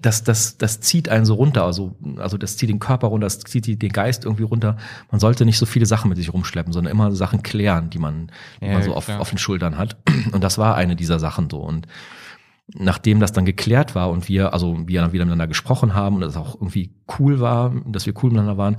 [0.02, 3.40] das, das, das zieht einen so runter, also, also das zieht den Körper runter, das
[3.40, 4.76] zieht den Geist irgendwie runter.
[5.10, 8.30] Man sollte nicht so viele Sachen mit sich rumschleppen, sondern immer Sachen klären, die man,
[8.60, 9.96] die Ja, man so auf, auf den Schultern hat.
[10.32, 11.58] Und das war eine dieser Sachen so.
[11.58, 11.86] Und
[12.72, 16.22] nachdem das dann geklärt war und wir, also wir dann wieder miteinander gesprochen haben und
[16.22, 18.78] es auch irgendwie cool war, dass wir cool miteinander waren,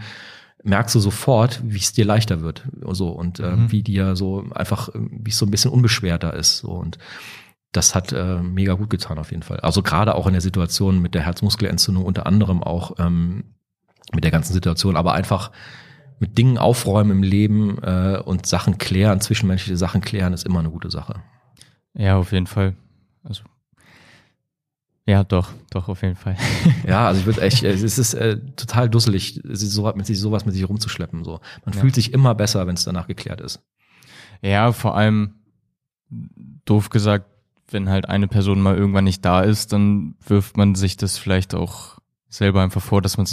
[0.64, 4.90] merkst du sofort, wie es dir leichter wird, so und äh, wie dir so einfach,
[4.90, 6.98] äh, wie es so ein bisschen unbeschwerter ist, so und
[7.76, 9.60] das hat äh, mega gut getan auf jeden Fall.
[9.60, 13.44] Also gerade auch in der Situation mit der Herzmuskelentzündung unter anderem auch ähm,
[14.14, 15.52] mit der ganzen Situation, aber einfach
[16.20, 20.70] mit Dingen aufräumen im Leben äh, und Sachen klären, zwischenmenschliche Sachen klären, ist immer eine
[20.70, 21.16] gute Sache.
[21.94, 22.76] Ja, auf jeden Fall.
[23.24, 23.44] Also
[25.08, 26.36] ja, doch, doch, auf jeden Fall.
[26.88, 30.56] Ja, also ich würde echt, es ist äh, total dusselig, so, mit sich sowas mit
[30.56, 31.24] sich rumzuschleppen.
[31.24, 31.82] So, man Ja.
[31.82, 33.62] fühlt sich immer besser, wenn es danach geklärt ist.
[34.42, 35.36] Ja, vor allem
[36.66, 37.26] doof gesagt,
[37.70, 41.56] wenn halt eine Person mal irgendwann nicht da ist, dann wirft man sich das vielleicht
[41.56, 41.98] auch
[42.30, 43.28] selber einfach vor, dass man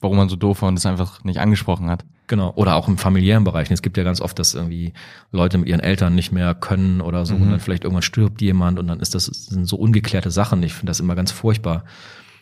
[0.00, 2.04] warum man so doof war und es einfach nicht angesprochen hat.
[2.26, 2.52] Genau.
[2.54, 3.70] Oder auch im familiären Bereich.
[3.70, 4.92] Es gibt ja ganz oft, dass irgendwie
[5.32, 7.42] Leute mit ihren Eltern nicht mehr können oder so Mhm.
[7.42, 10.62] und dann vielleicht irgendwann stirbt jemand und dann ist das sind so ungeklärte Sachen.
[10.62, 11.84] Ich finde das immer ganz furchtbar,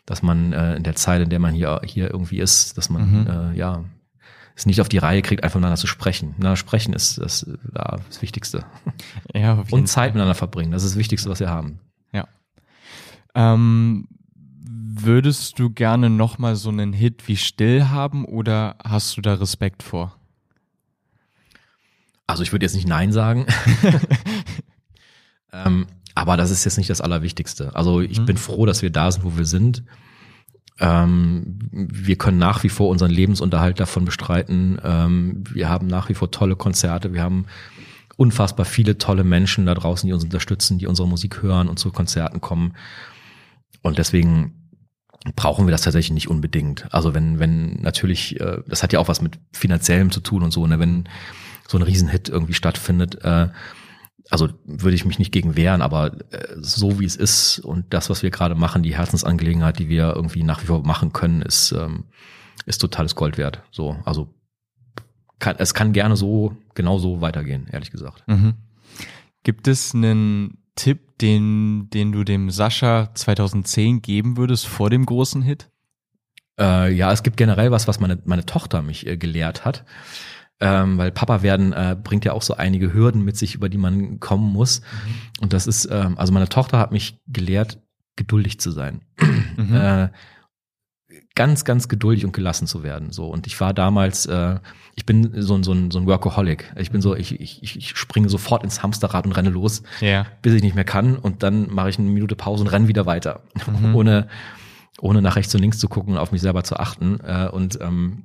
[0.04, 3.20] dass man äh, in der Zeit, in der man hier hier irgendwie ist, dass man
[3.22, 3.26] Mhm.
[3.28, 3.84] äh, ja
[4.56, 6.28] es nicht auf die Reihe kriegt, einfach miteinander zu sprechen.
[6.30, 8.64] Miteinander sprechen ist das, ja, das Wichtigste.
[9.34, 10.70] Ja, auf jeden Und Zeit miteinander verbringen.
[10.72, 11.80] Das ist das Wichtigste, was wir haben.
[12.12, 12.28] Ja.
[13.34, 14.06] Ähm,
[14.96, 19.82] würdest du gerne nochmal so einen Hit wie Still haben oder hast du da Respekt
[19.82, 20.16] vor?
[22.28, 23.46] Also ich würde jetzt nicht Nein sagen.
[25.52, 27.74] ähm, aber das ist jetzt nicht das Allerwichtigste.
[27.74, 28.26] Also ich Mhm.
[28.26, 29.82] bin froh, dass wir da sind, wo wir sind.
[30.80, 34.78] Ähm, wir können nach wie vor unseren Lebensunterhalt davon bestreiten.
[34.82, 37.12] Ähm, wir haben nach wie vor tolle Konzerte.
[37.12, 37.46] Wir haben
[38.16, 41.90] unfassbar viele tolle Menschen da draußen, die uns unterstützen, die unsere Musik hören und zu
[41.90, 42.74] Konzerten kommen.
[43.82, 44.70] Und deswegen
[45.36, 46.92] brauchen wir das tatsächlich nicht unbedingt.
[46.92, 50.52] Also wenn, wenn natürlich, äh, das hat ja auch was mit finanziellem zu tun und
[50.52, 51.08] so, ne, wenn
[51.66, 53.48] so ein Riesenhit irgendwie stattfindet, äh,
[54.30, 58.10] also würde ich mich nicht gegen wehren, aber äh, so wie es ist und das,
[58.10, 61.72] was wir gerade machen, die Herzensangelegenheit, die wir irgendwie nach wie vor machen können, ist,
[61.72, 62.04] ähm,
[62.66, 63.62] ist totales Gold wert.
[63.70, 64.32] So, also
[65.38, 68.24] kann, es kann gerne so, genau so weitergehen, ehrlich gesagt.
[68.26, 68.54] Mhm.
[69.42, 75.42] Gibt es einen Tipp, den, den du dem Sascha 2010 geben würdest vor dem großen
[75.42, 75.70] Hit?
[76.58, 79.84] Äh, ja, es gibt generell was, was meine, meine Tochter mich äh, gelehrt hat.
[80.60, 83.78] Ähm, weil Papa werden äh, bringt ja auch so einige Hürden mit sich, über die
[83.78, 84.82] man kommen muss.
[85.40, 87.80] Und das ist, ähm, also meine Tochter hat mich gelehrt,
[88.16, 89.02] geduldig zu sein.
[89.56, 89.74] Mhm.
[89.74, 90.08] Äh,
[91.34, 93.10] ganz, ganz geduldig und gelassen zu werden.
[93.12, 93.26] So.
[93.28, 94.58] Und ich war damals, äh,
[94.94, 96.72] ich bin so ein, so ein, so ein Workaholic.
[96.76, 100.26] Ich bin so, ich, ich, ich springe sofort ins Hamsterrad und renne los Ja.
[100.42, 103.06] bis ich nicht mehr kann und dann mache ich eine Minute Pause und renne wieder
[103.06, 103.94] weiter, Mhm.
[103.96, 104.28] ohne
[105.00, 107.78] ohne nach rechts und links zu gucken und auf mich selber zu achten äh, und
[107.82, 108.22] ähm,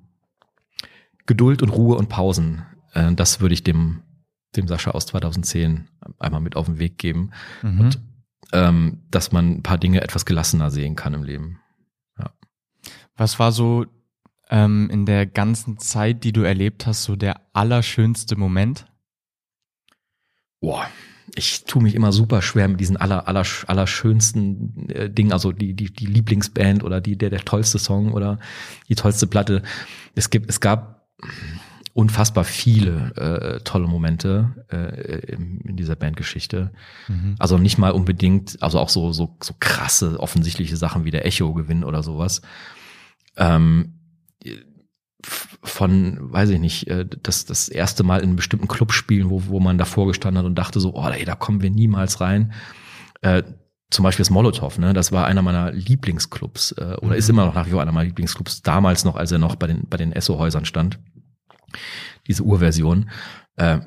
[1.30, 2.64] Geduld und Ruhe und Pausen,
[2.94, 4.02] äh, das würde ich dem
[4.56, 7.30] dem Sascha aus 2010 einmal mit auf den Weg geben,
[7.62, 7.92] Mhm.
[8.52, 11.60] ähm, dass man ein paar Dinge etwas gelassener sehen kann im Leben.
[13.16, 13.86] Was war so
[14.50, 18.88] ähm, in der ganzen Zeit, die du erlebt hast, so der allerschönste Moment?
[20.62, 20.88] Boah,
[21.36, 25.74] ich tue mich immer super schwer mit diesen aller, aller, allerschönsten äh, Dingen, also die,
[25.76, 28.40] die, die Lieblingsband oder die, der, der tollste Song oder
[28.88, 29.62] die tollste Platte.
[30.16, 30.99] Es gibt, es gab
[31.94, 36.72] unfassbar viele äh, tolle Momente äh, in, dieser Bandgeschichte.
[37.40, 41.84] Also nicht mal unbedingt, also auch so, so, so krasse, offensichtliche Sachen wie der Echo-Gewinn
[41.84, 42.42] oder sowas.
[43.38, 43.96] Ähm,
[45.24, 49.48] von, weiß ich nicht, äh, das, das erste Mal in einem bestimmten Club spielen, wo,
[49.48, 52.54] wo man davor gestanden hat und dachte so, oh, ey, da kommen wir niemals rein.
[53.22, 53.44] Äh,
[53.90, 54.94] zum Beispiel das Molotow, ne?
[54.94, 58.08] Das war einer meiner Lieblingsclubs, äh, oder ist immer noch nach wie vor einer meiner
[58.08, 61.00] Lieblingsclubs, damals noch, als er noch bei den, bei den Esso-Häusern stand.
[62.28, 63.10] Diese Urversion.
[63.56, 63.80] Äh,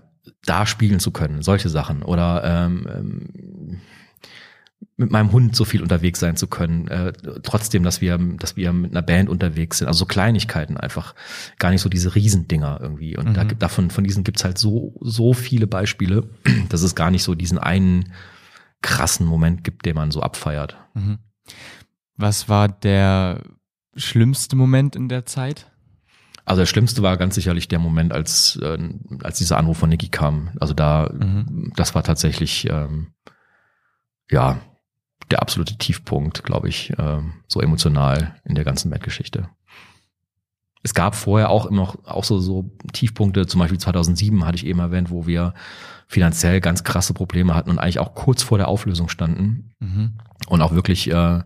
[0.45, 2.03] da spielen zu können, solche Sachen.
[2.03, 3.81] Oder ähm, ähm,
[4.97, 8.73] mit meinem Hund so viel unterwegs sein zu können, äh, trotzdem, dass wir, dass wir
[8.73, 9.89] mit einer Band unterwegs sind.
[9.89, 11.15] Also so Kleinigkeiten einfach,
[11.59, 13.17] gar nicht so diese Riesendinger irgendwie.
[13.17, 16.29] Und da gibt davon, von diesen gibt's halt so, so viele Beispiele,
[16.69, 18.13] dass es gar nicht so diesen einen
[18.83, 20.77] krassen Moment gibt, den man so abfeiert.
[22.17, 23.43] Was war der
[23.97, 25.71] schlimmste Moment in der Zeit?
[26.45, 28.79] Also der schlimmste war ganz sicherlich der Moment, als, äh,
[29.23, 30.51] als dieser Anruf von Niki kam.
[30.61, 31.11] Also da,
[31.77, 33.13] das war tatsächlich, ähm,
[34.31, 34.59] ja,
[35.31, 39.49] der absolute Tiefpunkt, glaube ich, ähm, so emotional in der ganzen Bandgeschichte.
[40.83, 44.67] Es gab vorher auch immer noch auch so, so Tiefpunkte, zum Beispiel 2007 hatte ich
[44.67, 45.55] eben erwähnt, wo wir
[46.09, 50.13] finanziell ganz krasse Probleme hatten und eigentlich auch kurz vor der Auflösung standen Mhm.
[50.49, 51.41] und auch wirklich äh,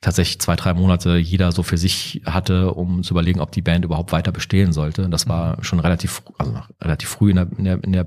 [0.00, 3.84] tatsächlich zwei, drei Monate jeder so für sich hatte, um zu überlegen, ob die Band
[3.84, 5.08] überhaupt weiter bestehen sollte.
[5.08, 8.06] Das war schon relativ, also relativ früh in der, in der, in der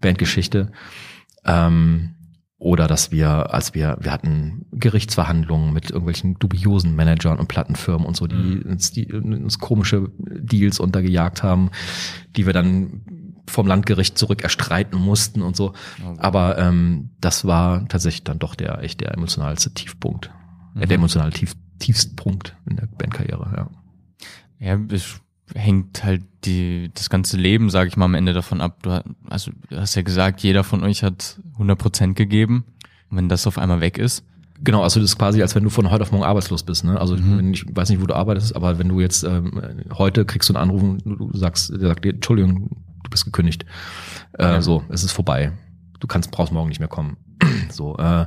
[0.00, 0.72] Bandgeschichte.
[1.44, 2.14] Ähm,
[2.62, 8.16] oder dass wir, als wir, wir hatten Gerichtsverhandlungen mit irgendwelchen dubiosen Managern und Plattenfirmen und
[8.16, 11.72] so, die uns, die uns komische Deals untergejagt haben,
[12.36, 13.02] die wir dann
[13.48, 15.72] vom Landgericht zurück erstreiten mussten und so.
[16.18, 20.30] Aber ähm, das war tatsächlich dann doch der echt der emotionalste Tiefpunkt.
[20.76, 23.70] Äh, der emotionale Tief, Tiefstpunkt in der Bandkarriere, ja.
[24.60, 25.20] Ja, es
[25.54, 28.82] hängt halt die, das ganze Leben, sage ich mal, am Ende davon ab.
[28.82, 32.64] Du, also, du hast ja gesagt, jeder von euch hat 100 Prozent gegeben.
[33.10, 34.24] Und wenn das auf einmal weg ist,
[34.64, 36.84] Genau, also das ist quasi, als wenn du von heute auf morgen arbeitslos bist.
[36.84, 37.00] Ne?
[37.00, 39.60] Also wenn ich weiß nicht, wo du arbeitest, aber wenn du jetzt ähm,
[39.94, 42.68] heute kriegst du einen Anruf und du, sagst, der sagt dir, Entschuldigung,
[43.02, 43.66] du bist gekündigt.
[44.34, 45.50] Äh, So, es ist vorbei.
[45.98, 47.16] Du kannst, brauchst morgen nicht mehr kommen.
[47.70, 48.26] so, äh,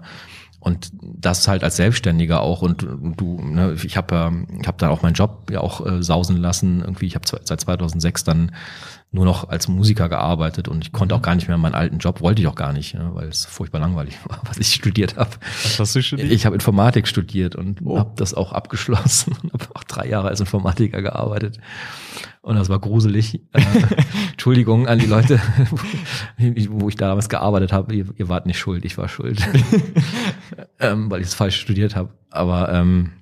[0.65, 4.89] und das halt als Selbstständiger auch und, du, ne, ich habe ja, ich habe dann
[4.89, 6.81] auch meinen Job ja auch äh, sausen lassen.
[6.81, 8.51] Irgendwie, ich habe seit 2006 dann
[9.11, 12.19] nur noch als Musiker gearbeitet und ich konnte auch gar nicht mehr meinen alten Job,
[12.19, 15.29] wollte ich auch gar nicht, ne, weil es furchtbar langweilig war, was ich studiert habe.
[15.63, 16.31] was hast du studiert?
[16.31, 17.99] Ich habe Informatik studiert und Oh.
[17.99, 21.59] habe das auch abgeschlossen und habe auch drei Jahre als Informatiker gearbeitet.
[22.45, 23.41] Und das war gruselig.
[23.53, 23.63] Äh,
[24.33, 25.41] Entschuldigung an die Leute,
[26.69, 27.95] wo ich damals gearbeitet habe.
[27.95, 29.41] Ihr, ihr wart nicht schuld, ich war schuld,
[30.79, 32.13] ähm, weil ich es falsch studiert habe.
[32.29, 33.13] Aber ähm,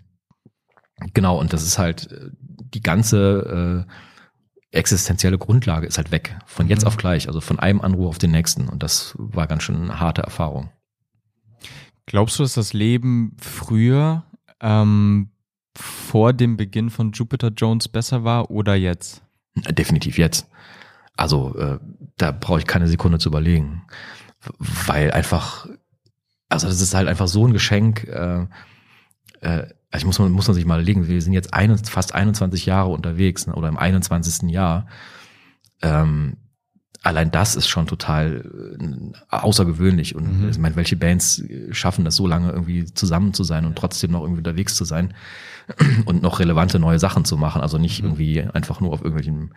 [1.13, 2.31] genau, und das ist halt äh,
[2.73, 6.35] die ganze äh, existenzielle Grundlage ist halt weg.
[6.45, 8.67] Von jetzt auf gleich, also von einem Anruf auf den nächsten.
[8.67, 10.69] Und das war ganz schön eine harte Erfahrung.
[12.07, 14.25] Glaubst du, dass das Leben früher
[14.59, 15.29] ähm,
[15.75, 19.23] vor dem Beginn von Jupiter Jones besser war oder jetzt?
[19.55, 20.47] Definitiv jetzt.
[21.15, 21.79] Also äh,
[22.17, 23.83] da brauche ich keine Sekunde zu überlegen,
[24.85, 25.67] weil einfach,
[26.49, 28.05] also das ist halt einfach so ein Geschenk.
[28.05, 28.47] Äh,
[29.41, 31.07] äh, also muss man muss man sich mal überlegen.
[31.07, 34.49] Wir sind jetzt ein, fast 21 Jahre unterwegs ne, oder im 21.
[34.49, 34.87] Jahr.
[35.83, 36.37] Ähm,
[37.03, 38.49] allein das ist schon total
[38.79, 40.15] äh, außergewöhnlich.
[40.15, 40.49] Und Mhm.
[40.49, 44.21] ich meine, welche Bands schaffen das so lange irgendwie zusammen zu sein und trotzdem noch
[44.21, 45.13] irgendwie unterwegs zu sein
[46.05, 47.61] und noch relevante neue Sachen zu machen.
[47.61, 49.53] Also nicht irgendwie einfach nur auf irgendwelchen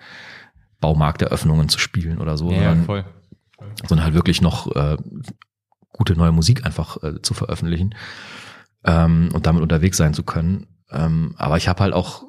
[0.81, 3.05] Baumarkteröffnungen zu spielen oder so, sondern, voll.
[3.89, 4.97] sondern halt wirklich noch äh,
[5.93, 7.95] gute neue Musik einfach äh, zu veröffentlichen
[8.85, 10.67] ähm, und damit unterwegs sein zu können.
[10.91, 12.25] Ähm, aber ich habe halt auch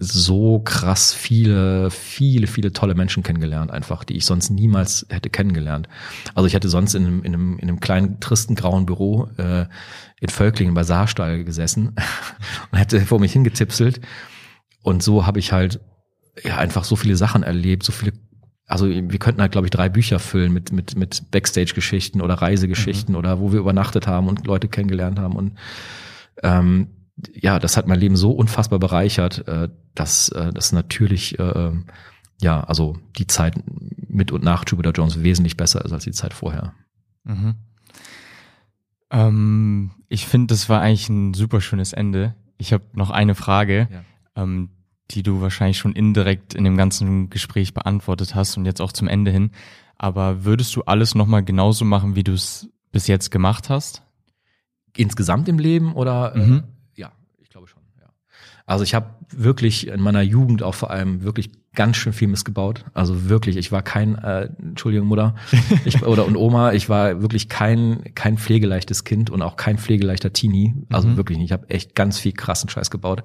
[0.00, 5.88] so krass viele, viele, viele tolle Menschen kennengelernt, einfach, die ich sonst niemals hätte kennengelernt.
[6.36, 9.66] Also ich hätte sonst in einem, in einem, in einem kleinen, tristen, grauen Büro äh,
[10.20, 11.96] in Völklingen bei Saarstall gesessen
[12.70, 14.00] und hätte vor mich hingetipselt.
[14.82, 15.80] Und so habe ich halt
[16.44, 18.12] ja einfach so viele Sachen erlebt, so viele
[18.68, 23.16] also wir könnten halt, glaube ich, drei Bücher füllen mit, mit, mit Backstage-Geschichten oder Reisegeschichten
[23.16, 25.36] oder wo wir übernachtet haben und Leute kennengelernt haben.
[25.36, 25.54] Und
[26.42, 26.88] ähm,
[27.34, 31.72] ja, das hat mein Leben so unfassbar bereichert, äh, dass äh, das natürlich, äh,
[32.40, 33.54] ja, also die Zeit
[34.08, 36.74] mit und nach Jupiter Jones wesentlich besser ist als die Zeit vorher.
[37.24, 37.54] Mhm.
[39.10, 42.34] Ähm, ich finde, das war eigentlich ein super schönes Ende.
[42.58, 44.42] Ich habe noch eine Frage, Ja.
[44.42, 44.70] ähm,
[45.10, 49.08] die du wahrscheinlich schon indirekt in dem ganzen Gespräch beantwortet hast und jetzt auch zum
[49.08, 49.52] Ende hin.
[49.96, 54.02] Aber würdest du alles nochmal genauso machen, wie du es bis jetzt gemacht hast?
[54.96, 56.34] Insgesamt im Leben oder?
[56.36, 56.62] Äh, Mhm.
[56.94, 57.80] ja, ich glaube schon.
[57.98, 58.08] Ja.
[58.68, 62.84] Also ich habe wirklich in meiner Jugend auch vor allem wirklich ganz schön viel missgebaut.
[62.92, 65.34] Also wirklich, ich war kein, äh, Entschuldigung Mutter,
[65.86, 70.32] ich, oder und Oma, ich war wirklich kein kein pflegeleichtes Kind und auch kein pflegeleichter
[70.32, 70.74] Teenie.
[70.90, 71.16] Also Mhm.
[71.16, 71.46] wirklich nicht.
[71.46, 73.22] Ich habe echt ganz viel krassen Scheiß gebaut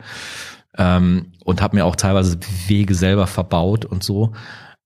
[0.77, 2.37] ähm, und habe mir auch teilweise
[2.67, 4.31] Wege selber verbaut und so.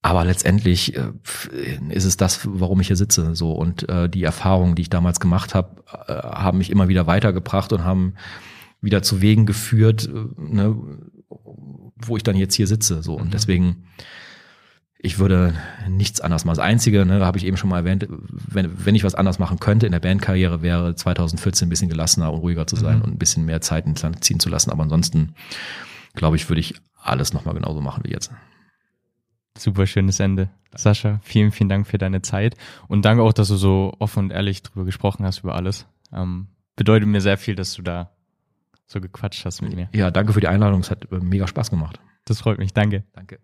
[0.02, 1.12] Aber letztendlich äh,
[1.90, 3.36] ist es das, warum ich hier sitze.
[3.36, 7.06] So und äh, die Erfahrungen, die ich damals gemacht habe, äh, haben mich immer wieder
[7.08, 8.14] weitergebracht und haben
[8.82, 10.76] wieder zu Wegen geführt, äh, ne,
[11.96, 13.02] wo ich dann jetzt hier sitze.
[13.04, 13.88] So und deswegen,
[15.00, 15.54] ich würde
[15.90, 16.58] nichts anders machen.
[16.58, 19.60] Das Einzige, ne, habe ich eben schon mal erwähnt, wenn, wenn ich was anders machen
[19.60, 23.18] könnte in der Bandkarriere, wäre 2014 ein bisschen gelassener und ruhiger zu sein und ein
[23.18, 24.72] bisschen mehr Zeit ins Land ziehen zu lassen.
[24.72, 25.34] Aber ansonsten,
[26.14, 28.32] glaube ich, würde ich alles nochmal genauso machen wie jetzt.
[29.58, 30.50] Super schönes Ende.
[30.76, 32.56] Sascha, vielen, vielen Dank für deine Zeit
[32.88, 35.88] und danke auch, dass du so offen und ehrlich drüber gesprochen hast über alles.
[36.14, 38.12] Ähm, bedeutet mir sehr viel, dass du da
[38.88, 39.90] so gequatscht hast mit mir.
[39.94, 40.82] Ja, danke für die Einladung.
[40.82, 42.00] Es hat äh, mega Spaß gemacht.
[42.26, 42.74] Das freut mich.
[42.74, 43.04] Danke.
[43.14, 43.40] Danke.